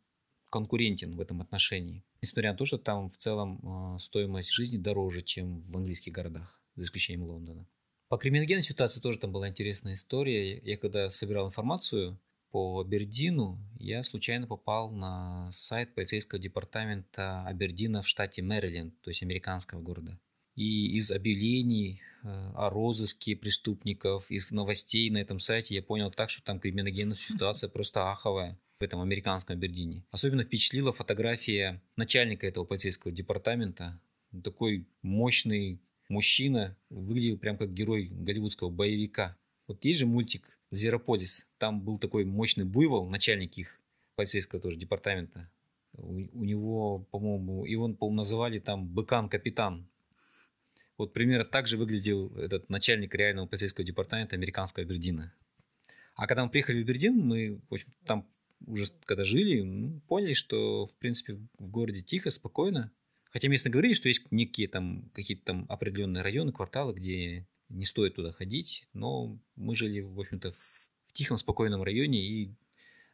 конкурентен 0.49 1.15
в 1.15 1.21
этом 1.21 1.41
отношении. 1.41 2.03
Несмотря 2.21 2.51
на 2.51 2.57
то, 2.57 2.65
что 2.65 2.77
там 2.77 3.09
в 3.09 3.17
целом 3.17 3.59
а, 3.63 3.99
стоимость 3.99 4.51
жизни 4.51 4.77
дороже, 4.77 5.21
чем 5.21 5.61
в 5.63 5.77
английских 5.77 6.13
городах, 6.13 6.61
за 6.75 6.83
исключением 6.83 7.23
Лондона. 7.23 7.67
По 8.07 8.17
криминогенной 8.17 8.63
ситуации 8.63 9.01
тоже 9.01 9.17
там 9.17 9.31
была 9.31 9.49
интересная 9.49 9.95
история. 9.95 10.57
Я 10.59 10.77
когда 10.77 11.09
собирал 11.09 11.47
информацию 11.47 12.19
по 12.51 12.79
Абердину, 12.79 13.59
я 13.79 14.03
случайно 14.03 14.47
попал 14.47 14.91
на 14.91 15.51
сайт 15.51 15.93
полицейского 15.93 16.39
департамента 16.39 17.43
Абердина 17.45 18.01
в 18.01 18.07
штате 18.07 18.41
Мэриленд, 18.41 19.01
то 19.01 19.09
есть 19.09 19.23
американского 19.23 19.81
города. 19.81 20.19
И 20.55 20.97
из 20.97 21.11
объявлений 21.11 22.01
э, 22.23 22.27
о 22.55 22.69
розыске 22.69 23.35
преступников, 23.35 24.31
из 24.31 24.51
новостей 24.51 25.09
на 25.09 25.17
этом 25.17 25.39
сайте 25.39 25.75
я 25.75 25.83
понял 25.83 26.11
так, 26.11 26.29
что 26.29 26.43
там 26.43 26.59
криминогенная 26.59 27.15
ситуация 27.15 27.69
просто 27.69 28.11
аховая 28.11 28.57
в 28.79 28.83
этом 28.83 29.01
американском 29.01 29.57
Абердине. 29.57 30.03
Особенно 30.11 30.43
впечатлила 30.43 30.91
фотография 30.91 31.81
начальника 31.95 32.47
этого 32.47 32.65
полицейского 32.65 33.11
департамента. 33.11 33.99
Такой 34.43 34.85
мощный 35.01 35.79
мужчина, 36.09 36.77
выглядел 36.89 37.37
прям 37.37 37.57
как 37.57 37.73
герой 37.73 38.09
голливудского 38.11 38.69
боевика. 38.69 39.37
Вот 39.67 39.83
есть 39.83 39.99
же 39.99 40.05
мультик 40.05 40.59
«Зверополис». 40.71 41.47
Там 41.57 41.81
был 41.81 41.97
такой 41.97 42.25
мощный 42.25 42.65
буйвол, 42.65 43.09
начальник 43.09 43.57
их 43.57 43.79
полицейского 44.15 44.61
тоже 44.61 44.77
департамента. 44.77 45.49
У, 45.93 46.27
у 46.33 46.43
него, 46.43 46.99
по-моему, 47.11 47.65
его, 47.65 47.87
по-моему, 47.93 48.17
называли 48.17 48.59
там 48.59 48.87
«Быкан-капитан». 48.87 49.87
Вот 50.97 51.13
примерно 51.13 51.45
так 51.45 51.67
же 51.67 51.77
выглядел 51.77 52.35
этот 52.37 52.69
начальник 52.69 53.13
реального 53.15 53.47
полицейского 53.47 53.85
департамента 53.85 54.35
американского 54.35 54.85
Абердина. 54.85 55.33
А 56.15 56.27
когда 56.27 56.45
мы 56.45 56.49
приехали 56.49 56.79
в 56.79 56.83
Абердин, 56.83 57.17
мы, 57.17 57.61
в 57.69 57.73
общем, 57.73 57.89
там 58.05 58.27
уже 58.65 58.85
когда 59.05 59.25
жили, 59.25 59.61
ну, 59.61 59.99
поняли, 60.07 60.33
что, 60.33 60.87
в 60.87 60.95
принципе, 60.95 61.37
в 61.59 61.69
городе 61.69 62.01
тихо, 62.01 62.31
спокойно. 62.31 62.91
Хотя 63.31 63.49
местные 63.49 63.71
говорили, 63.71 63.93
что 63.93 64.07
есть 64.07 64.31
некие 64.31 64.69
там 64.69 65.09
какие-то 65.13 65.43
там 65.43 65.65
определенные 65.67 66.23
районы, 66.23 66.53
кварталы, 66.53 66.93
где 66.93 67.45
не 67.67 67.83
стоит 67.83 68.15
туда 68.15 68.31
ходить, 68.31 68.87
но 68.93 69.37
мы 69.55 69.75
жили, 69.75 69.99
в 69.99 70.19
общем-то, 70.19 70.53
в, 70.53 70.87
в 71.07 71.13
тихом, 71.13 71.37
спокойном 71.37 71.83
районе 71.83 72.25
и 72.25 72.55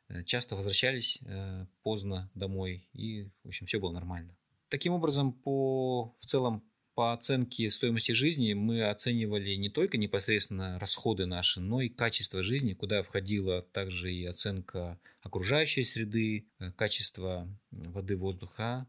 э, 0.09 0.23
часто 0.23 0.55
возвращались 0.55 1.19
э, 1.25 1.65
поздно 1.81 2.29
домой, 2.35 2.88
и, 2.93 3.29
в 3.43 3.47
общем, 3.47 3.65
все 3.65 3.79
было 3.79 3.91
нормально. 3.91 4.38
Таким 4.69 4.93
образом, 4.93 5.33
по 5.33 6.15
в 6.19 6.25
целом 6.25 6.63
по 6.93 7.13
оценке 7.13 7.69
стоимости 7.69 8.12
жизни 8.12 8.53
мы 8.53 8.83
оценивали 8.83 9.55
не 9.55 9.69
только 9.69 9.98
непосредственно 9.98 10.77
расходы 10.79 11.25
наши, 11.25 11.60
но 11.60 11.81
и 11.81 11.89
качество 11.89 12.43
жизни, 12.43 12.74
куда 12.74 13.03
входила 13.03 13.62
также 13.62 14.13
и 14.13 14.25
оценка 14.25 15.00
окружающей 15.21 15.83
среды, 15.83 16.48
э, 16.60 16.71
качество 16.71 17.48
воды, 17.71 18.17
воздуха, 18.17 18.88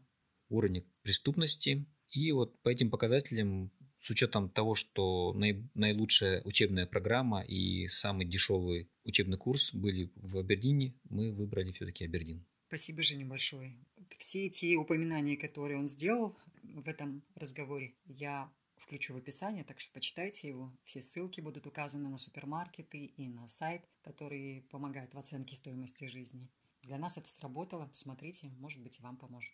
уровень 0.49 0.85
преступности. 1.01 1.85
И 2.09 2.31
вот 2.31 2.61
по 2.61 2.69
этим 2.69 2.89
показателям, 2.89 3.71
с 3.99 4.09
учетом 4.09 4.49
того, 4.49 4.75
что 4.75 5.33
наилучшая 5.33 6.41
учебная 6.43 6.85
программа 6.85 7.41
и 7.41 7.87
самый 7.87 8.25
дешевый 8.25 8.89
учебный 9.05 9.37
курс 9.37 9.73
были 9.73 10.11
в 10.15 10.37
Абердине, 10.37 10.93
мы 11.09 11.31
выбрали 11.31 11.71
все-таки 11.71 12.03
Абердин. 12.03 12.45
Спасибо, 12.67 13.03
Женя, 13.03 13.25
большое. 13.25 13.77
Все 14.17 14.47
эти 14.47 14.75
упоминания, 14.75 15.37
которые 15.37 15.77
он 15.77 15.87
сделал, 15.87 16.35
в 16.81 16.87
этом 16.87 17.23
разговоре 17.35 17.95
я 18.05 18.51
включу 18.77 19.13
в 19.13 19.17
описание, 19.17 19.63
так 19.63 19.79
что 19.79 19.93
почитайте 19.93 20.47
его. 20.49 20.71
Все 20.83 21.01
ссылки 21.01 21.39
будут 21.39 21.67
указаны 21.67 22.09
на 22.09 22.17
супермаркеты 22.17 23.05
и 23.05 23.29
на 23.29 23.47
сайт, 23.47 23.87
который 24.01 24.67
помогает 24.69 25.13
в 25.13 25.17
оценке 25.17 25.55
стоимости 25.55 26.05
жизни. 26.05 26.49
Для 26.81 26.97
нас 26.97 27.17
это 27.17 27.29
сработало. 27.29 27.89
Смотрите, 27.93 28.49
может 28.59 28.81
быть, 28.81 28.99
и 28.99 29.01
вам 29.01 29.17
поможет. 29.17 29.53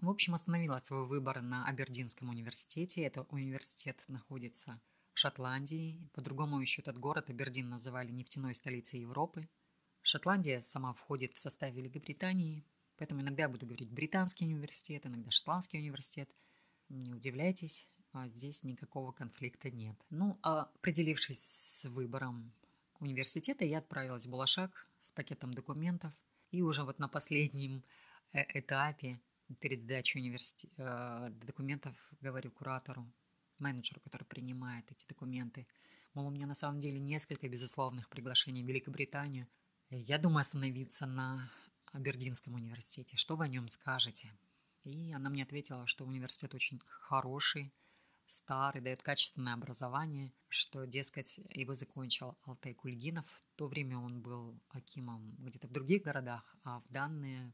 В 0.00 0.08
общем, 0.08 0.34
остановила 0.34 0.78
свой 0.78 1.04
выбор 1.06 1.42
на 1.42 1.66
Абердинском 1.66 2.28
университете. 2.28 3.02
Этот 3.02 3.32
университет 3.32 4.04
находится 4.06 4.80
в 5.14 5.18
Шотландии. 5.18 6.08
По-другому 6.12 6.60
еще 6.60 6.82
этот 6.82 6.98
город 6.98 7.30
Абердин 7.30 7.68
называли 7.68 8.12
нефтяной 8.12 8.54
столицей 8.54 9.00
Европы. 9.00 9.48
Шотландия 10.02 10.62
сама 10.62 10.92
входит 10.92 11.34
в 11.34 11.40
состав 11.40 11.72
Великобритании, 11.72 12.64
Поэтому 12.98 13.20
иногда 13.20 13.44
я 13.44 13.48
буду 13.48 13.64
говорить 13.64 13.90
британский 13.90 14.44
университет, 14.44 15.06
иногда 15.06 15.30
шотландский 15.30 15.78
университет. 15.78 16.28
Не 16.88 17.12
удивляйтесь, 17.12 17.88
а 18.12 18.28
здесь 18.28 18.64
никакого 18.64 19.12
конфликта 19.12 19.70
нет. 19.70 19.96
Ну, 20.10 20.38
а 20.42 20.62
определившись 20.62 21.40
с 21.40 21.84
выбором 21.88 22.52
университета, 22.98 23.64
я 23.64 23.78
отправилась 23.78 24.26
в 24.26 24.30
Булашак 24.30 24.88
с 25.00 25.12
пакетом 25.12 25.54
документов. 25.54 26.12
И 26.50 26.62
уже 26.62 26.82
вот 26.82 26.98
на 26.98 27.08
последнем 27.08 27.84
э, 28.32 28.44
этапе 28.58 29.20
перед 29.60 29.82
сдачей 29.82 30.20
университета 30.20 30.74
э, 30.78 31.44
документов 31.46 31.94
говорю 32.20 32.50
куратору, 32.50 33.06
менеджеру, 33.58 34.00
который 34.00 34.24
принимает 34.24 34.90
эти 34.90 35.04
документы. 35.06 35.66
Мол, 36.14 36.26
у 36.26 36.30
меня 36.30 36.46
на 36.46 36.54
самом 36.54 36.80
деле 36.80 36.98
несколько 36.98 37.48
безусловных 37.48 38.08
приглашений 38.08 38.64
в 38.64 38.66
Великобританию. 38.66 39.46
Я 39.90 40.18
думаю 40.18 40.42
остановиться 40.42 41.06
на 41.06 41.50
Абердинском 41.92 42.54
университете. 42.54 43.16
Что 43.16 43.36
вы 43.36 43.44
о 43.44 43.48
нем 43.48 43.68
скажете? 43.68 44.32
И 44.84 45.12
она 45.12 45.30
мне 45.30 45.42
ответила, 45.42 45.86
что 45.86 46.04
университет 46.04 46.54
очень 46.54 46.80
хороший, 46.86 47.72
старый, 48.26 48.80
дает 48.80 49.02
качественное 49.02 49.54
образование, 49.54 50.32
что, 50.48 50.84
дескать, 50.84 51.40
его 51.50 51.74
закончил 51.74 52.38
Алтай 52.42 52.74
Кульгинов. 52.74 53.26
В 53.26 53.56
то 53.56 53.68
время 53.68 53.98
он 53.98 54.20
был 54.20 54.60
Акимом 54.70 55.34
где-то 55.38 55.68
в 55.68 55.72
других 55.72 56.02
городах, 56.02 56.56
а 56.64 56.80
в 56.80 56.88
данные 56.88 57.52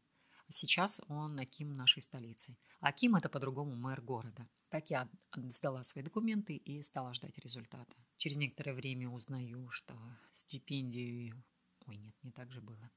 Сейчас 0.48 1.00
он 1.08 1.38
Аким 1.38 1.74
нашей 1.74 2.02
столицы. 2.02 2.56
Аким– 2.80 3.16
это 3.16 3.28
по-другому 3.28 3.74
мэр 3.74 4.02
города. 4.02 4.48
Так 4.68 4.90
я 4.90 5.08
сдала 5.36 5.82
свои 5.84 6.04
документы 6.04 6.54
и 6.54 6.82
стала 6.82 7.14
ждать 7.14 7.38
результата. 7.38 7.96
Через 8.18 8.36
некоторое 8.36 8.74
время 8.74 9.08
узнаю, 9.08 9.70
что 9.70 9.94
стипендию... 10.32 11.42
Ой, 11.86 11.96
нет, 11.96 12.14
не 12.22 12.30
так 12.30 12.52
же 12.52 12.60
было. 12.60 12.90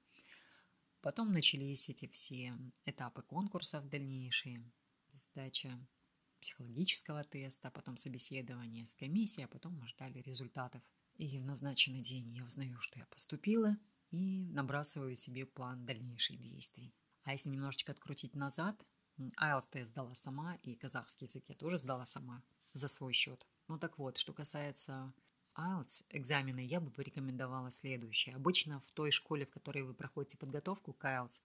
Потом 1.08 1.32
начались 1.32 1.88
эти 1.88 2.06
все 2.10 2.54
этапы 2.84 3.22
конкурсов 3.22 3.88
дальнейшие, 3.88 4.62
сдача 5.14 5.80
психологического 6.42 7.24
теста, 7.24 7.72
потом 7.72 7.96
собеседование 7.96 8.86
с 8.86 8.94
комиссией, 8.94 9.46
а 9.46 9.48
потом 9.48 9.78
мы 9.80 9.88
ждали 9.88 10.20
результатов. 10.20 10.82
И 11.16 11.40
в 11.40 11.46
назначенный 11.46 12.02
день 12.02 12.28
я 12.32 12.44
узнаю, 12.44 12.78
что 12.82 13.00
я 13.00 13.06
поступила, 13.06 13.78
и 14.12 14.48
набрасываю 14.48 15.16
себе 15.16 15.46
план 15.46 15.86
дальнейших 15.86 16.42
действий. 16.42 16.94
А 17.24 17.32
если 17.32 17.52
немножечко 17.52 17.94
открутить 17.94 18.36
назад, 18.36 18.86
IELTS 19.18 19.70
я 19.76 19.86
сдала 19.86 20.14
сама, 20.14 20.56
и 20.56 20.76
казахский 20.76 21.26
язык 21.26 21.46
я 21.48 21.56
тоже 21.56 21.78
сдала 21.78 22.04
сама 22.04 22.44
за 22.74 22.90
свой 22.90 23.14
счет. 23.14 23.48
Ну 23.70 23.80
так 23.80 23.98
вот, 23.98 24.18
что 24.18 24.34
касается 24.34 25.14
IELTS 25.58 26.06
экзамены, 26.10 26.60
я 26.60 26.80
бы 26.80 26.92
порекомендовала 26.92 27.72
следующее. 27.72 28.36
Обычно 28.36 28.80
в 28.82 28.92
той 28.92 29.12
школе, 29.12 29.46
в 29.46 29.50
которой 29.50 29.84
вы 29.84 29.94
проходите 29.94 30.38
подготовку 30.38 30.94
к 30.94 31.04
IELTS, 31.06 31.42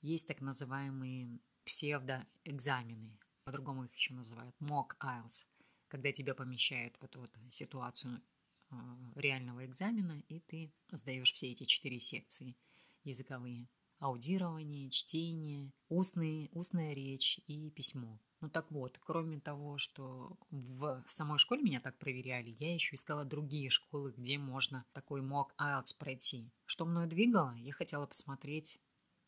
есть 0.00 0.26
так 0.26 0.40
называемые 0.40 1.40
псевдоэкзамены. 1.64 3.18
По-другому 3.44 3.84
их 3.84 3.94
еще 3.94 4.14
называют 4.14 4.56
mock 4.60 4.96
IELTS, 5.00 5.44
когда 5.88 6.12
тебя 6.12 6.34
помещают 6.34 6.96
в 7.00 7.04
эту 7.04 7.20
вот 7.20 7.30
ситуацию 7.50 8.22
э, 8.70 8.74
реального 9.16 9.64
экзамена, 9.66 10.22
и 10.28 10.40
ты 10.40 10.72
сдаешь 10.90 11.32
все 11.32 11.52
эти 11.52 11.64
четыре 11.64 12.00
секции 12.00 12.56
языковые 13.04 13.68
аудирование, 13.98 14.90
чтение, 14.90 15.72
устные, 15.88 16.48
устная 16.52 16.94
речь 16.94 17.40
и 17.46 17.70
письмо. 17.70 18.18
Ну 18.40 18.48
так 18.48 18.70
вот, 18.70 18.98
кроме 18.98 19.38
того, 19.38 19.76
что 19.76 20.38
в 20.50 21.04
самой 21.06 21.38
школе 21.38 21.62
меня 21.62 21.78
так 21.80 21.98
проверяли, 21.98 22.56
я 22.58 22.72
еще 22.72 22.96
искала 22.96 23.24
другие 23.24 23.68
школы, 23.68 24.14
где 24.16 24.38
можно 24.38 24.86
такой 24.92 25.20
мог 25.20 25.54
IELTS 25.60 25.94
пройти. 25.98 26.50
Что 26.64 26.86
мною 26.86 27.06
двигало? 27.06 27.54
Я 27.56 27.74
хотела 27.74 28.06
посмотреть, 28.06 28.80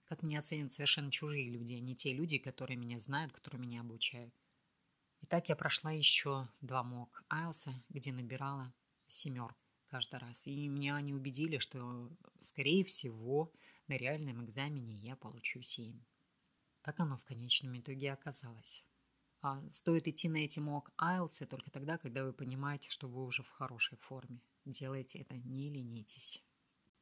как 0.04 0.22
меня 0.22 0.38
оценят 0.38 0.72
совершенно 0.72 1.10
чужие 1.10 1.50
люди, 1.50 1.74
а 1.74 1.80
не 1.80 1.94
те 1.94 2.14
люди, 2.14 2.38
которые 2.38 2.78
меня 2.78 2.98
знают, 2.98 3.32
которые 3.32 3.60
меня 3.60 3.82
обучают. 3.82 4.34
И 5.20 5.26
так 5.26 5.50
я 5.50 5.56
прошла 5.56 5.92
еще 5.92 6.48
два 6.62 6.82
мок 6.82 7.22
IELTS, 7.30 7.68
где 7.90 8.12
набирала 8.12 8.72
семерку 9.08 9.60
каждый 9.88 10.20
раз. 10.20 10.46
И 10.46 10.68
меня 10.68 10.96
они 10.96 11.12
убедили, 11.12 11.58
что, 11.58 12.10
скорее 12.40 12.82
всего, 12.82 13.52
на 13.88 13.98
реальном 13.98 14.42
экзамене 14.42 14.94
я 14.94 15.16
получу 15.16 15.60
7. 15.60 16.02
Так 16.80 16.98
оно 16.98 17.18
в 17.18 17.24
конечном 17.24 17.78
итоге 17.78 18.10
оказалось. 18.10 18.84
А 19.42 19.60
стоит 19.72 20.06
идти 20.06 20.28
на 20.28 20.36
эти 20.36 20.60
мок 20.60 20.92
IELTS 21.00 21.46
только 21.46 21.70
тогда, 21.72 21.98
когда 21.98 22.24
вы 22.24 22.32
понимаете, 22.32 22.90
что 22.90 23.08
вы 23.08 23.24
уже 23.24 23.42
в 23.42 23.48
хорошей 23.48 23.98
форме. 23.98 24.40
Делайте 24.64 25.18
это, 25.18 25.36
не 25.36 25.68
ленитесь. 25.68 26.40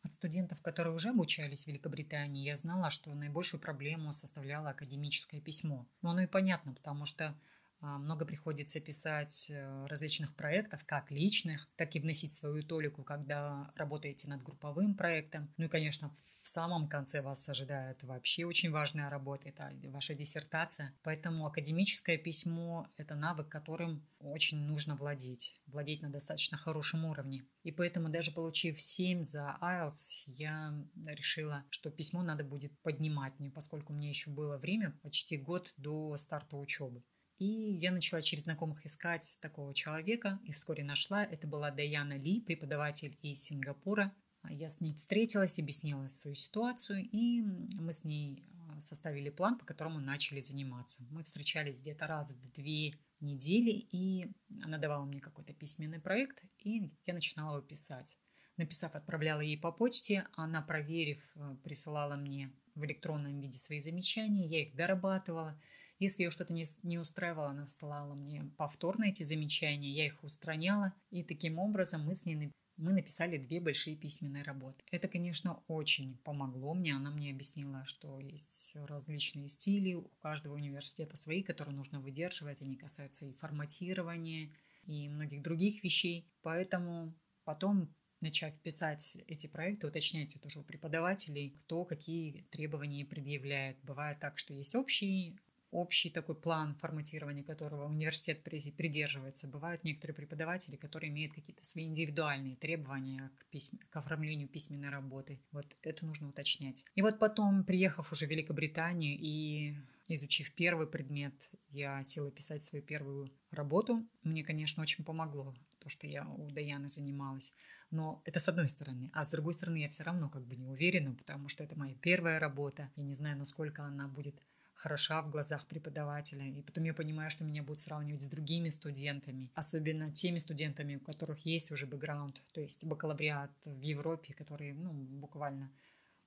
От 0.02 0.14
студентов, 0.14 0.62
которые 0.62 0.94
уже 0.94 1.10
обучались 1.10 1.64
в 1.64 1.66
Великобритании, 1.66 2.46
я 2.46 2.56
знала, 2.56 2.90
что 2.90 3.12
наибольшую 3.12 3.60
проблему 3.60 4.14
составляло 4.14 4.70
академическое 4.70 5.42
письмо. 5.42 5.86
Но 6.00 6.12
оно 6.12 6.22
и 6.22 6.26
понятно, 6.26 6.72
потому 6.72 7.04
что 7.04 7.38
много 7.80 8.26
приходится 8.26 8.80
писать 8.80 9.50
э, 9.50 9.86
различных 9.86 10.34
проектов, 10.34 10.84
как 10.84 11.10
личных, 11.10 11.68
так 11.76 11.96
и 11.96 12.00
вносить 12.00 12.32
свою 12.32 12.62
толику, 12.62 13.02
когда 13.02 13.72
работаете 13.74 14.28
над 14.28 14.42
групповым 14.42 14.94
проектом. 14.94 15.52
Ну 15.56 15.64
и, 15.64 15.68
конечно, 15.68 16.12
в 16.40 16.48
самом 16.48 16.88
конце 16.88 17.20
вас 17.20 17.48
ожидает 17.48 18.02
вообще 18.02 18.44
очень 18.46 18.70
важная 18.70 19.10
работа, 19.10 19.48
это 19.48 19.72
ваша 19.88 20.14
диссертация. 20.14 20.94
Поэтому 21.02 21.46
академическое 21.46 22.16
письмо– 22.16 22.88
это 22.96 23.14
навык, 23.14 23.48
которым 23.48 24.06
очень 24.18 24.58
нужно 24.58 24.96
владеть, 24.96 25.60
владеть 25.66 26.02
на 26.02 26.10
достаточно 26.10 26.56
хорошем 26.56 27.04
уровне. 27.04 27.44
И 27.62 27.72
поэтому 27.72 28.08
даже 28.08 28.32
получив 28.32 28.80
7 28.80 29.24
за 29.24 29.58
IELTS, 29.60 30.24
я 30.26 30.74
решила, 31.06 31.64
что 31.70 31.90
письмо 31.90 32.22
надо 32.22 32.42
будет 32.42 32.78
поднимать 32.80 33.38
мне, 33.38 33.50
поскольку 33.50 33.92
мне 33.92 34.08
еще 34.08 34.30
было 34.30 34.56
время, 34.56 34.98
почти 35.02 35.36
год 35.36 35.74
до 35.76 36.16
старта 36.16 36.56
учебы. 36.56 37.02
И 37.40 37.72
я 37.80 37.90
начала 37.90 38.20
через 38.20 38.42
знакомых 38.42 38.84
искать 38.84 39.38
такого 39.40 39.72
человека, 39.74 40.38
и 40.44 40.52
вскоре 40.52 40.84
нашла. 40.84 41.24
Это 41.24 41.46
была 41.46 41.70
Даяна 41.70 42.18
Ли, 42.18 42.42
преподаватель 42.42 43.18
из 43.22 43.42
Сингапура. 43.42 44.14
Я 44.50 44.68
с 44.68 44.78
ней 44.80 44.92
встретилась, 44.92 45.58
объяснила 45.58 46.06
свою 46.08 46.36
ситуацию, 46.36 47.08
и 47.10 47.40
мы 47.40 47.94
с 47.94 48.04
ней 48.04 48.44
а, 48.68 48.82
составили 48.82 49.30
план, 49.30 49.56
по 49.58 49.64
которому 49.64 50.00
начали 50.00 50.40
заниматься. 50.40 51.02
Мы 51.10 51.24
встречались 51.24 51.80
где-то 51.80 52.06
раз 52.06 52.30
в 52.30 52.52
две 52.52 52.98
недели, 53.20 53.70
и 53.90 54.30
она 54.62 54.76
давала 54.76 55.06
мне 55.06 55.20
какой-то 55.20 55.54
письменный 55.54 55.98
проект, 55.98 56.42
и 56.58 56.92
я 57.06 57.14
начинала 57.14 57.56
его 57.56 57.66
писать. 57.66 58.18
Написав, 58.58 58.94
отправляла 58.94 59.40
ей 59.40 59.56
по 59.56 59.72
почте, 59.72 60.26
она, 60.34 60.60
проверив, 60.60 61.22
а, 61.36 61.54
присылала 61.64 62.16
мне 62.16 62.52
в 62.74 62.84
электронном 62.84 63.40
виде 63.40 63.58
свои 63.58 63.80
замечания, 63.80 64.46
я 64.46 64.60
их 64.60 64.76
дорабатывала– 64.76 65.58
если 66.00 66.24
ее 66.24 66.30
что-то 66.30 66.52
не, 66.52 66.66
не 66.82 66.98
устраивало, 66.98 67.50
она 67.50 67.68
ссылала 67.68 68.14
мне 68.14 68.42
повторно 68.56 69.04
эти 69.04 69.22
замечания, 69.22 69.90
я 69.90 70.06
их 70.06 70.24
устраняла, 70.24 70.92
и 71.10 71.22
таким 71.22 71.58
образом 71.58 72.04
мы 72.04 72.14
с 72.14 72.24
ней 72.24 72.50
мы 72.80 72.94
написали 72.94 73.36
две 73.36 73.60
большие 73.60 73.94
письменные 73.94 74.42
работы. 74.42 74.82
Это, 74.90 75.06
конечно, 75.06 75.62
очень 75.68 76.16
помогло 76.24 76.72
мне. 76.72 76.96
Она 76.96 77.10
мне 77.10 77.30
объяснила, 77.30 77.84
что 77.84 78.18
есть 78.18 78.74
различные 78.74 79.48
стили, 79.48 79.92
у 79.92 80.08
каждого 80.22 80.54
университета 80.54 81.14
свои, 81.14 81.42
которые 81.42 81.76
нужно 81.76 82.00
выдерживать. 82.00 82.62
Они 82.62 82.76
касаются 82.76 83.26
и 83.26 83.34
форматирования, 83.34 84.50
и 84.84 85.10
многих 85.10 85.42
других 85.42 85.84
вещей. 85.84 86.26
Поэтому 86.40 87.14
потом 87.44 87.94
начав 88.22 88.58
писать 88.60 89.18
эти 89.26 89.46
проекты, 89.46 89.86
уточняйте 89.86 90.38
тоже 90.38 90.60
у 90.60 90.62
преподавателей, 90.62 91.50
кто 91.60 91.84
какие 91.84 92.46
требования 92.50 93.04
предъявляет. 93.04 93.78
Бывает 93.82 94.20
так, 94.20 94.38
что 94.38 94.54
есть 94.54 94.74
общий 94.74 95.38
общий 95.70 96.10
такой 96.10 96.34
план 96.34 96.74
форматирования, 96.76 97.44
которого 97.44 97.86
университет 97.86 98.42
придерживается. 98.42 99.48
Бывают 99.48 99.84
некоторые 99.84 100.14
преподаватели, 100.14 100.76
которые 100.76 101.10
имеют 101.10 101.34
какие-то 101.34 101.64
свои 101.64 101.86
индивидуальные 101.86 102.56
требования 102.56 103.30
к, 103.36 103.46
письм... 103.46 103.78
к 103.90 103.96
оформлению 103.96 104.48
письменной 104.48 104.90
работы. 104.90 105.40
Вот 105.52 105.66
это 105.82 106.04
нужно 106.04 106.28
уточнять. 106.28 106.84
И 106.94 107.02
вот 107.02 107.18
потом, 107.18 107.64
приехав 107.64 108.12
уже 108.12 108.26
в 108.26 108.30
Великобританию 108.30 109.16
и 109.18 109.74
изучив 110.08 110.52
первый 110.54 110.86
предмет, 110.86 111.34
я 111.70 112.02
села 112.04 112.30
писать 112.30 112.62
свою 112.62 112.84
первую 112.84 113.30
работу. 113.50 114.04
Мне, 114.22 114.42
конечно, 114.42 114.82
очень 114.82 115.04
помогло 115.04 115.54
то, 115.78 115.88
что 115.88 116.06
я 116.06 116.26
у 116.28 116.50
Даяны 116.50 116.88
занималась. 116.88 117.54
Но 117.90 118.22
это 118.24 118.38
с 118.38 118.48
одной 118.48 118.68
стороны. 118.68 119.10
А 119.12 119.24
с 119.24 119.28
другой 119.28 119.54
стороны, 119.54 119.78
я 119.78 119.88
все 119.88 120.04
равно 120.04 120.28
как 120.28 120.46
бы 120.46 120.56
не 120.56 120.66
уверена, 120.66 121.14
потому 121.14 121.48
что 121.48 121.64
это 121.64 121.76
моя 121.78 121.94
первая 121.96 122.38
работа. 122.38 122.90
Я 122.96 123.02
не 123.04 123.14
знаю, 123.14 123.36
насколько 123.38 123.84
она 123.84 124.06
будет 124.06 124.40
хороша 124.80 125.20
в 125.22 125.30
глазах 125.30 125.66
преподавателя. 125.66 126.46
И 126.46 126.62
потом 126.62 126.84
я 126.84 126.94
понимаю, 126.94 127.30
что 127.30 127.44
меня 127.44 127.62
будут 127.62 127.80
сравнивать 127.80 128.22
с 128.22 128.26
другими 128.26 128.70
студентами, 128.70 129.50
особенно 129.54 130.10
теми 130.10 130.38
студентами, 130.38 130.96
у 130.96 131.00
которых 131.00 131.44
есть 131.44 131.70
уже 131.70 131.86
бэкграунд, 131.86 132.42
то 132.52 132.60
есть 132.60 132.84
бакалавриат 132.86 133.52
в 133.64 133.80
Европе, 133.80 134.32
которые 134.32 134.74
ну, 134.74 134.92
буквально 134.92 135.70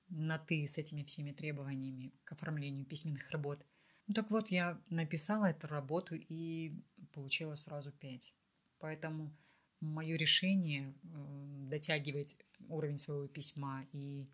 на 0.10 0.38
«ты» 0.38 0.68
с 0.68 0.78
этими 0.78 1.04
всеми 1.04 1.32
требованиями 1.32 2.14
к 2.24 2.34
оформлению 2.34 2.86
письменных 2.86 3.30
работ. 3.32 3.66
Ну 4.08 4.14
так 4.14 4.30
вот, 4.30 4.52
я 4.52 4.80
написала 4.90 5.46
эту 5.48 5.68
работу 5.68 6.14
и 6.14 6.76
получила 7.14 7.56
сразу 7.56 7.92
пять. 7.92 8.36
Поэтому 8.78 9.36
мое 9.80 10.16
решение 10.16 10.94
э, 11.04 11.68
дотягивать 11.70 12.36
уровень 12.68 13.00
своего 13.00 13.28
письма 13.28 13.86
и 13.94 14.30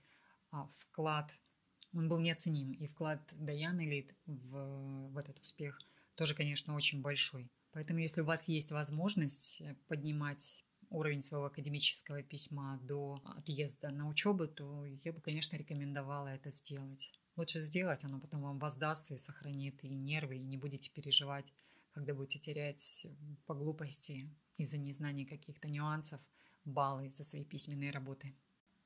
а, 0.51 0.67
вклад– 0.77 1.31
он 1.93 2.09
был 2.09 2.19
неоценим. 2.19 2.71
И 2.73 2.87
вклад 2.87 3.21
Даяны 3.31 3.85
Лид 3.89 4.15
в, 4.25 5.11
в 5.11 5.17
этот 5.17 5.39
успех 5.39 5.79
тоже, 6.15 6.35
конечно, 6.35 6.75
очень 6.75 7.01
большой. 7.01 7.49
Поэтому, 7.71 7.99
если 7.99 8.21
у 8.21 8.25
вас 8.25 8.47
есть 8.47 8.71
возможность 8.71 9.61
поднимать 9.87 10.63
уровень 10.89 11.21
своего 11.21 11.45
академического 11.45 12.23
письма 12.23 12.79
до 12.83 13.21
отъезда 13.37 13.91
на 13.91 14.07
учебу, 14.07 14.47
то 14.47 14.85
я 14.85 15.13
бы, 15.13 15.21
конечно, 15.21 15.55
рекомендовала 15.55 16.27
это 16.27 16.51
сделать. 16.51 17.11
Лучше 17.35 17.59
сделать, 17.59 18.03
оно 18.03 18.19
потом 18.19 18.41
вам 18.41 18.59
воздастся 18.59 19.13
и 19.13 19.17
сохранит 19.17 19.83
и 19.83 19.89
нервы, 19.89 20.37
и 20.37 20.45
не 20.45 20.57
будете 20.57 20.91
переживать, 20.91 21.45
когда 21.91 22.13
будете 22.13 22.39
терять 22.39 23.05
по 23.45 23.53
глупости 23.53 24.29
из-за 24.57 24.77
незнания 24.77 25.25
каких-то 25.25 25.69
нюансов 25.69 26.19
баллы 26.65 27.09
за 27.09 27.23
свои 27.23 27.45
письменные 27.45 27.91
работы. 27.91 28.33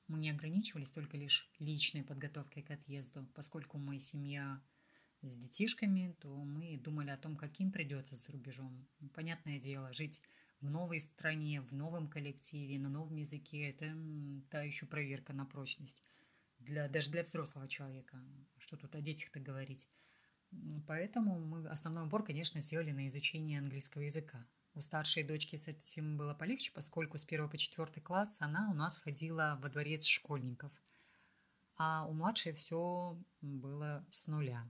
Мы 0.08 0.20
не 0.20 0.32
ограничивались 0.32 0.90
только 0.90 1.18
лишь 1.18 1.50
личной 1.60 2.04
подготовкой 2.04 2.64
к 2.64 2.72
отъезду, 2.72 3.26
поскольку 3.34 3.78
мы 3.78 4.00
семья 4.00 4.62
с 5.22 5.38
детишками, 5.38 6.16
то 6.20 6.36
мы 6.36 6.78
думали 6.78 7.10
о 7.10 7.18
том, 7.18 7.38
каким 7.38 7.72
придется 7.72 8.16
за 8.16 8.32
рубежом. 8.32 8.88
Понятное 9.14 9.60
дело, 9.60 9.94
жить 9.94 10.22
в 10.60 10.70
новой 10.70 11.00
стране, 11.00 11.62
в 11.62 11.74
новом 11.74 12.10
коллективе, 12.10 12.80
на 12.80 12.90
новом 12.90 13.16
языке– 13.16 13.70
это 13.70 13.96
та 14.50 14.62
еще 14.64 14.86
проверка 14.86 15.34
на 15.34 15.46
прочность. 15.46 16.02
Для, 16.60 16.88
даже 16.88 17.12
для 17.12 17.24
взрослого 17.24 17.68
человека. 17.68 18.18
Что 18.58 18.78
тут 18.78 18.96
о 18.96 19.02
детях-то 19.02 19.40
говорить. 19.40 19.88
Поэтому 20.88 21.40
мы 21.40 21.68
основной 21.68 22.08
упор, 22.08 22.24
конечно, 22.24 22.62
сделали 22.62 22.92
на 22.92 23.08
изучение 23.08 23.60
английского 23.60 24.04
языка. 24.04 24.46
У 24.76 24.82
старшей 24.82 25.24
дочки 25.24 25.56
с 25.56 25.68
этим 25.68 26.18
было 26.18 26.34
полегче, 26.34 26.72
поскольку 26.74 27.18
с 27.18 27.26
1 27.26 27.50
по 27.50 27.58
4 27.58 28.02
класс 28.02 28.38
она 28.40 28.72
у 28.72 28.74
нас 28.74 28.98
ходила 28.98 29.60
во 29.62 29.70
дворец 29.70 30.06
школьников. 30.06 30.72
А 31.78 32.08
у 32.08 32.14
младшей 32.14 32.54
все 32.54 33.18
было 33.42 34.06
с 34.10 34.26
нуля. 34.26 34.70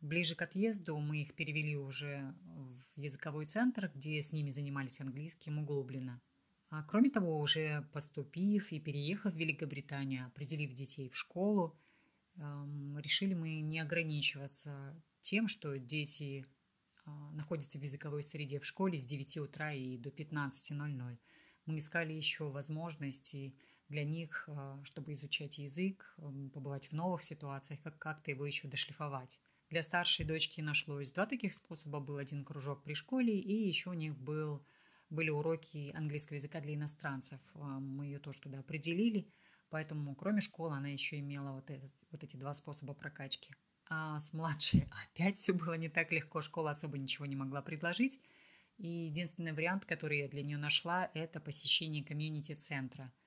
Ближе 0.00 0.34
к 0.34 0.42
отъезду 0.42 0.98
мы 0.98 1.22
их 1.22 1.34
перевели 1.34 1.76
уже 1.76 2.34
в 2.44 3.00
языковой 3.00 3.46
центр, 3.46 3.90
где 3.94 4.20
с 4.20 4.32
ними 4.32 4.50
занимались 4.50 5.00
английским 5.00 5.58
углубленно. 5.58 6.20
А 6.68 6.82
кроме 6.82 7.10
того, 7.10 7.38
уже 7.38 7.88
поступив 7.92 8.72
и 8.72 8.80
переехав 8.80 9.32
в 9.32 9.36
Великобританию, 9.36 10.26
определив 10.26 10.74
детей 10.74 11.08
в 11.08 11.16
школу, 11.16 11.78
эм, 12.36 12.98
решили 12.98 13.34
мы 13.34 13.60
не 13.60 13.78
ограничиваться 13.78 15.00
тем, 15.20 15.46
что 15.46 15.78
дети 15.78 16.44
а, 17.06 17.30
находятся 17.32 17.78
в 17.78 17.82
языковой 17.82 18.22
среде 18.22 18.60
в 18.60 18.66
школе 18.66 18.98
с 18.98 19.04
9 19.04 19.38
утра 19.38 19.72
и 19.72 19.96
до 19.96 20.10
15.00. 20.10 21.18
Мы 21.66 21.78
искали 21.78 22.12
еще 22.12 22.50
возможности 22.50 23.56
для 23.88 24.04
них, 24.04 24.48
а, 24.48 24.80
чтобы 24.84 25.12
изучать 25.12 25.58
язык, 25.58 26.16
побывать 26.52 26.90
в 26.90 26.92
новых 26.92 27.22
ситуациях, 27.22 27.80
как 27.82 27.98
как-то 27.98 28.30
его 28.30 28.44
еще 28.44 28.68
дошлифовать. 28.68 29.40
Для 29.70 29.82
старшей 29.82 30.24
дочки 30.24 30.60
нашлось 30.60 31.12
два 31.12 31.26
таких 31.26 31.52
способа. 31.52 32.00
Был 32.00 32.18
один 32.18 32.44
кружок 32.44 32.82
при 32.84 32.94
школе, 32.94 33.38
и 33.38 33.66
еще 33.66 33.90
у 33.90 33.94
них 33.94 34.16
был, 34.16 34.64
были 35.10 35.30
уроки 35.30 35.92
английского 35.94 36.36
языка 36.36 36.60
для 36.60 36.74
иностранцев. 36.74 37.40
А, 37.54 37.80
мы 37.80 38.06
ее 38.06 38.18
тоже 38.18 38.40
туда 38.40 38.60
определили, 38.60 39.28
поэтому 39.70 40.14
кроме 40.14 40.40
школы 40.40 40.76
она 40.76 40.88
еще 40.88 41.18
имела 41.18 41.52
вот, 41.52 41.70
этот, 41.70 41.92
вот 42.10 42.22
эти 42.24 42.36
два 42.36 42.54
способа 42.54 42.94
прокачки. 42.94 43.54
А 43.88 44.18
с 44.18 44.32
младшей 44.32 44.88
опять 45.04 45.36
все 45.36 45.52
было 45.52 45.74
не 45.74 45.88
так 45.88 46.12
легко, 46.12 46.42
школа 46.42 46.72
особо 46.72 46.98
ничего 46.98 47.26
не 47.26 47.36
могла 47.36 47.62
предложить. 47.62 48.20
И 48.78 48.88
единственный 48.88 49.52
вариант, 49.52 49.84
который 49.84 50.18
я 50.18 50.28
для 50.28 50.42
нее 50.42 50.58
нашла, 50.58 51.10
это 51.14 51.40
посещение 51.40 52.04
комьюнити-центра– 52.04 53.12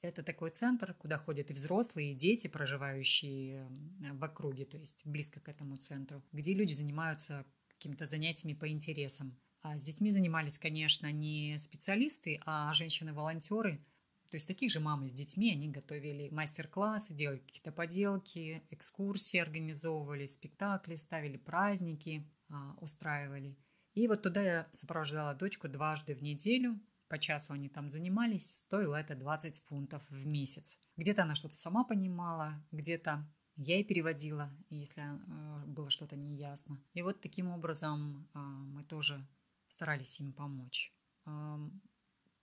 это 0.00 0.22
такой 0.22 0.50
центр, 0.50 0.94
куда 0.94 1.18
ходят 1.18 1.50
и 1.50 1.54
взрослые, 1.54 2.12
и 2.12 2.14
дети, 2.14 2.46
проживающие 2.46 3.68
в 4.12 4.22
округе, 4.22 4.64
то 4.64 4.78
есть 4.78 5.04
близко 5.04 5.40
к 5.40 5.48
этому 5.48 5.76
центру, 5.76 6.22
где 6.30 6.54
люди 6.54 6.72
занимаются 6.72 7.44
какими-то 7.68 8.06
занятиями 8.06 8.54
по 8.54 8.68
интересам. 8.68 9.36
А 9.60 9.76
с 9.76 9.82
детьми 9.82 10.12
занимались, 10.12 10.58
конечно, 10.58 11.10
не 11.10 11.58
специалисты, 11.58 12.40
а 12.46 12.72
женщины-волонтеры. 12.74 13.84
То 14.30 14.36
есть 14.36 14.46
такие 14.46 14.68
же 14.68 14.80
мамы 14.80 15.08
с 15.08 15.12
детьми, 15.12 15.52
они 15.52 15.68
готовили 15.68 16.28
мастер-классы, 16.30 17.14
делали 17.14 17.38
какие-то 17.38 17.72
поделки, 17.72 18.62
экскурсии 18.70 19.38
организовывали, 19.38 20.26
спектакли 20.26 20.96
ставили, 20.96 21.36
праздники 21.36 22.26
а, 22.50 22.76
устраивали. 22.80 23.56
И 23.94 24.06
вот 24.06 24.22
туда 24.22 24.42
я 24.42 24.68
сопровождала 24.72 25.34
дочку 25.34 25.68
дважды 25.68 26.14
в 26.14 26.22
неделю 26.22 26.78
по 27.08 27.18
часу 27.18 27.54
они 27.54 27.68
там 27.68 27.88
занимались, 27.88 28.56
стоило 28.56 28.94
это 28.96 29.14
20 29.14 29.64
фунтов 29.64 30.02
в 30.10 30.26
месяц. 30.26 30.78
Где-то 30.96 31.22
она 31.22 31.34
что-то 31.34 31.54
сама 31.54 31.84
понимала, 31.84 32.62
где-то 32.70 33.26
я 33.56 33.76
ей 33.76 33.84
переводила, 33.84 34.50
если 34.68 35.02
э, 35.02 35.66
было 35.66 35.90
что-то 35.90 36.16
неясно. 36.16 36.78
И 36.92 37.02
вот 37.02 37.20
таким 37.20 37.48
образом 37.48 38.28
э, 38.34 38.38
мы 38.38 38.84
тоже 38.84 39.26
старались 39.68 40.20
им 40.20 40.32
помочь. 40.32 40.94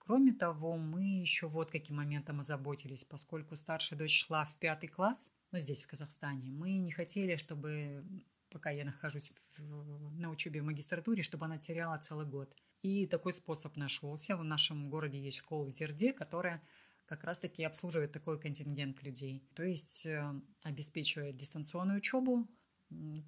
Кроме 0.06 0.32
того, 0.32 0.76
мы 0.76 1.02
еще 1.20 1.48
вот 1.48 1.72
каким 1.72 1.96
моментом 1.96 2.38
озаботились, 2.38 3.02
поскольку 3.02 3.56
старшая 3.56 3.98
дочь 3.98 4.24
шла 4.24 4.44
в 4.44 4.54
пятый 4.54 4.86
класс, 4.86 5.18
ну, 5.50 5.58
здесь, 5.58 5.82
в 5.82 5.88
Казахстане, 5.88 6.52
мы 6.52 6.78
не 6.78 6.92
хотели, 6.92 7.34
чтобы 7.34 8.04
пока 8.48 8.70
я 8.70 8.84
нахожусь 8.84 9.32
в, 9.58 10.20
на 10.20 10.30
учебе 10.30 10.62
в 10.62 10.64
магистратуре, 10.64 11.24
чтобы 11.24 11.46
она 11.46 11.58
теряла 11.58 11.98
целый 11.98 12.24
год. 12.24 12.56
И 12.82 13.06
такой 13.06 13.32
способ 13.32 13.76
нашелся. 13.76 14.36
В 14.36 14.44
нашем 14.44 14.90
городе 14.90 15.18
есть 15.18 15.38
школа 15.38 15.68
Зерде, 15.70 16.12
которая 16.12 16.62
как 17.06 17.24
раз-таки 17.24 17.64
обслуживает 17.64 18.12
такой 18.12 18.38
контингент 18.38 19.02
людей. 19.02 19.42
То 19.54 19.64
есть 19.64 20.06
э, 20.06 20.40
обеспечивает 20.62 21.36
дистанционную 21.36 21.98
учебу. 21.98 22.46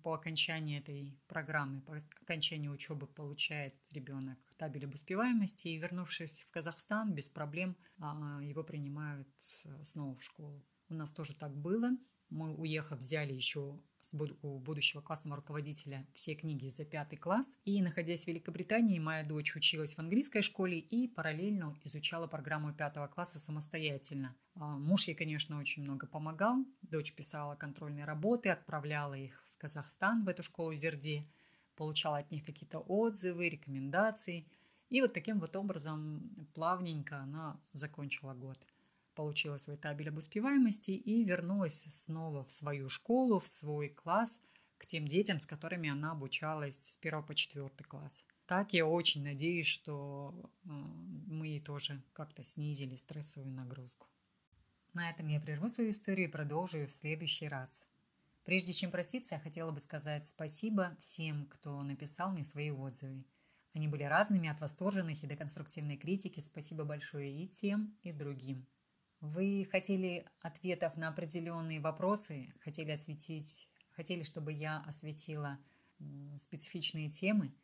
По 0.03 0.15
окончании 0.15 0.79
этой 0.79 1.19
программы, 1.27 1.81
по 1.83 2.01
окончании 2.23 2.69
учебы 2.69 3.07
получает 3.07 3.75
ребенок 3.91 4.39
табель 4.57 4.85
об 4.85 4.95
успеваемости, 4.95 5.69
и 5.69 5.79
вернувшись 5.79 6.43
в 6.43 6.51
Казахстан, 6.51 7.13
без 7.13 7.29
проблем 7.29 7.77
а, 8.01 8.41
его 8.43 8.63
принимают 8.63 9.29
снова 9.83 10.15
в 10.15 10.23
школу. 10.23 10.65
У 10.89 10.95
нас 10.95 11.13
тоже 11.13 11.35
так 11.35 11.57
было. 11.57 11.91
Мы, 12.31 12.55
уехав, 12.55 12.99
взяли 12.99 13.33
еще 13.33 13.81
у 14.43 14.59
будущего 14.59 15.01
классного 15.01 15.37
руководителя 15.37 16.07
все 16.15 16.35
книги 16.35 16.69
за 16.69 16.85
пятый 16.85 17.17
класс. 17.17 17.47
И, 17.65 17.83
находясь 17.83 18.25
в 18.25 18.29
Великобритании, 18.29 18.99
моя 18.99 19.25
дочь 19.25 19.57
училась 19.57 19.95
в 19.95 19.99
английской 19.99 20.43
школе 20.43 20.79
и 20.79 21.09
параллельно 21.09 21.77
изучала 21.85 22.27
программу 22.27 22.73
пятого 22.73 23.07
класса 23.09 23.39
самостоятельно. 23.39 24.37
А, 24.55 24.79
муж 24.79 25.09
ей, 25.09 25.15
конечно, 25.15 25.59
очень 25.59 25.83
много 25.83 26.07
помогал. 26.07 26.65
Дочь 26.83 27.15
писала 27.15 27.55
контрольные 27.57 28.05
работы, 28.05 28.51
отправляла 28.51 29.15
их 29.15 29.48
Казахстан, 29.59 30.25
в 30.25 30.29
эту 30.29 30.43
школу 30.43 30.75
Зерди, 30.75 31.29
получала 31.77 32.19
от 32.19 32.31
них 32.31 32.45
какие-то 32.45 32.79
отзывы, 32.79 33.49
рекомендации. 33.49 34.47
И 34.91 35.01
вот 35.01 35.13
таким 35.13 35.39
вот 35.39 35.55
образом 35.57 36.49
плавненько 36.55 37.19
она 37.19 37.61
закончила 37.73 38.35
год 38.35 38.59
получила 39.19 39.59
свой 39.59 39.77
табель 39.77 40.11
об 40.11 40.19
успеваемости 40.19 40.93
и 40.93 41.25
вернулась 41.25 41.89
снова 41.91 42.45
в 42.45 42.53
свою 42.53 42.89
школу, 42.89 43.41
в 43.41 43.49
свой 43.49 43.89
класс, 43.89 44.39
к 44.79 44.87
тем 44.87 45.09
детям, 45.09 45.41
с 45.41 45.47
которыми 45.47 45.91
она 45.91 46.13
обучалась 46.13 46.77
с 46.77 46.99
1 47.01 47.25
по 47.25 47.35
4 47.35 47.69
класс. 47.89 48.23
Так 48.47 48.73
я 48.75 48.87
очень 48.87 49.25
надеюсь, 49.25 49.67
что 49.67 50.33
э, 50.65 50.69
мы 50.69 51.59
тоже 51.59 52.01
как-то 52.13 52.45
снизили 52.45 52.95
стрессовую 52.95 53.53
нагрузку. 53.53 54.07
На 54.95 55.11
этом 55.11 55.27
я 55.27 55.41
прерву 55.41 55.69
свою 55.69 55.91
историю 55.91 56.29
и 56.29 56.31
продолжу 56.31 56.87
в 56.87 56.93
следующий 56.93 57.49
раз. 57.49 57.83
Прежде 58.49 58.73
чем 58.73 58.91
проститься, 58.91 59.35
я 59.35 59.41
хотела 59.43 59.73
бы 59.73 59.79
сказать 59.79 60.27
спасибо 60.27 60.97
всем, 61.01 61.45
кто 61.51 61.83
написал 61.83 62.33
мне 62.33 62.43
свои 62.43 62.71
отзывы. 62.71 63.27
Они 63.75 63.89
были 63.89 64.05
разными, 64.05 64.49
от 64.49 64.59
восторженных 64.59 65.23
и 65.23 65.27
до 65.27 65.37
конструктивной 65.37 65.99
критики. 65.99 66.41
Спасибо 66.41 66.85
большое 66.85 67.31
и 67.31 67.47
тем, 67.47 67.95
и 68.03 68.11
другим. 68.11 68.67
Вы 69.21 69.69
хотели 69.71 70.25
ответов 70.41 70.97
на 70.97 71.09
определенные 71.09 71.79
вопросы, 71.79 72.55
хотели 72.61 72.93
осветить, 72.93 73.69
хотели, 73.91 74.23
чтобы 74.23 74.55
я 74.55 74.81
осветила 74.87 75.59
специфичные 76.39 77.11
темы. 77.11 77.55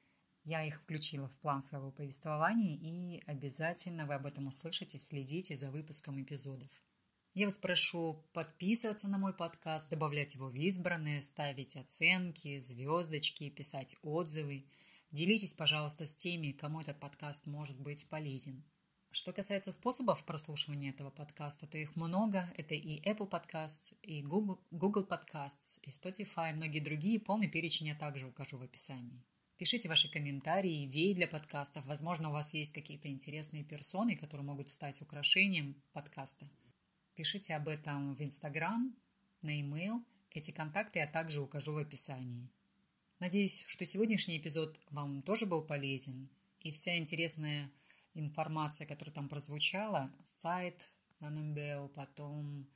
Я 0.42 0.64
их 0.64 0.82
включила 0.82 1.30
в 1.30 1.38
план 1.38 1.62
своего 1.62 1.92
повествования, 1.92 2.76
и 2.76 3.22
обязательно 3.24 4.04
вы 4.04 4.12
об 4.16 4.26
этом 4.26 4.48
услышите, 4.48 4.98
следите 4.98 5.56
за 5.56 5.70
выпуском 5.70 6.20
эпизодов. 6.22 6.68
Я 7.36 7.46
вас 7.46 7.56
прошу 7.56 8.24
подписываться 8.32 9.08
на 9.08 9.18
мой 9.18 9.34
подкаст, 9.34 9.88
добавлять 9.90 10.36
его 10.36 10.46
в 10.48 10.54
избранное, 10.54 11.20
ставить 11.20 11.74
оценки, 11.74 12.60
звездочки, 12.60 13.50
писать 13.50 13.96
отзывы. 14.02 14.64
Делитесь, 15.10 15.52
пожалуйста, 15.52 16.06
с 16.06 16.14
теми, 16.14 16.52
кому 16.52 16.80
этот 16.80 17.00
подкаст 17.00 17.48
может 17.48 17.76
быть 17.80 18.08
полезен. 18.08 18.62
Что 19.10 19.32
касается 19.32 19.72
способов 19.72 20.24
прослушивания 20.24 20.90
этого 20.90 21.10
подкаста, 21.10 21.66
то 21.66 21.76
их 21.76 21.96
много. 21.96 22.48
Это 22.56 22.76
и 22.76 23.02
Apple 23.02 23.28
Podcasts, 23.28 23.96
и 24.02 24.22
Google, 24.22 24.60
Google 24.70 25.02
Podcasts, 25.04 25.80
и 25.82 25.90
Spotify, 25.90 26.52
и 26.52 26.54
многие 26.54 26.78
другие. 26.78 27.18
Полный 27.18 27.48
перечень 27.48 27.88
я 27.88 27.96
также 27.96 28.28
укажу 28.28 28.58
в 28.58 28.62
описании. 28.62 29.24
Пишите 29.56 29.88
ваши 29.88 30.08
комментарии, 30.08 30.84
идеи 30.84 31.14
для 31.14 31.26
подкастов. 31.26 31.84
Возможно, 31.86 32.28
у 32.28 32.32
вас 32.32 32.54
есть 32.54 32.72
какие-то 32.72 33.08
интересные 33.08 33.64
персоны, 33.64 34.14
которые 34.14 34.46
могут 34.46 34.70
стать 34.70 35.02
украшением 35.02 35.74
подкаста. 35.92 36.48
Пишите 37.14 37.54
об 37.54 37.68
этом 37.68 38.14
в 38.16 38.20
Instagram, 38.20 38.94
на 39.42 39.50
e-mail. 39.58 40.04
Эти 40.30 40.50
контакты 40.50 40.98
я 40.98 41.06
также 41.06 41.40
укажу 41.40 41.74
в 41.74 41.78
описании. 41.78 42.50
Надеюсь, 43.20 43.64
что 43.66 43.86
сегодняшний 43.86 44.38
эпизод 44.38 44.80
вам 44.90 45.22
тоже 45.22 45.46
был 45.46 45.62
полезен 45.62 46.28
И 46.60 46.72
вся 46.72 46.98
интересная 46.98 47.70
информация, 48.14 48.86
которая 48.86 49.14
там 49.14 49.28
прозвучала, 49.28 50.12
сайт 50.24 50.88
НМБО, 51.20 51.88
потом 51.94 52.68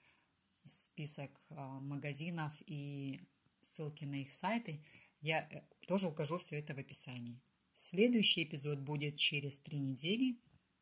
список 0.64 1.30
а, 1.50 1.80
магазинов 1.80 2.52
и 2.66 3.20
ссылки 3.60 4.04
на 4.04 4.22
их 4.22 4.30
сайты, 4.30 4.84
я 5.20 5.48
э, 5.50 5.62
тоже 5.86 6.08
укажу 6.08 6.38
все 6.38 6.58
это 6.58 6.74
в 6.74 6.78
описании. 6.78 7.40
Следующий 7.74 8.44
эпизод 8.44 8.78
будет 8.78 9.16
через 9.16 9.58
три 9.58 9.78
недели. 9.78 10.38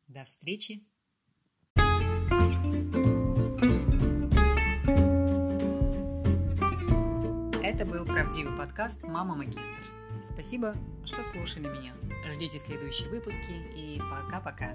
До 0.07 0.25
встречи! 0.25 0.85
Это 7.77 7.85
был 7.85 8.05
правдивый 8.05 8.57
подкаст 8.57 9.03
«Мама 9.03 9.35
Магистр». 9.35 9.61
Спасибо, 10.33 10.75
что 11.05 11.17
слушали 11.25 11.67
меня. 11.67 11.93
Ждите 12.33 12.57
следующие 12.57 13.07
выпуски 13.07 13.51
и 13.75 13.99
пока-пока. 13.99 14.73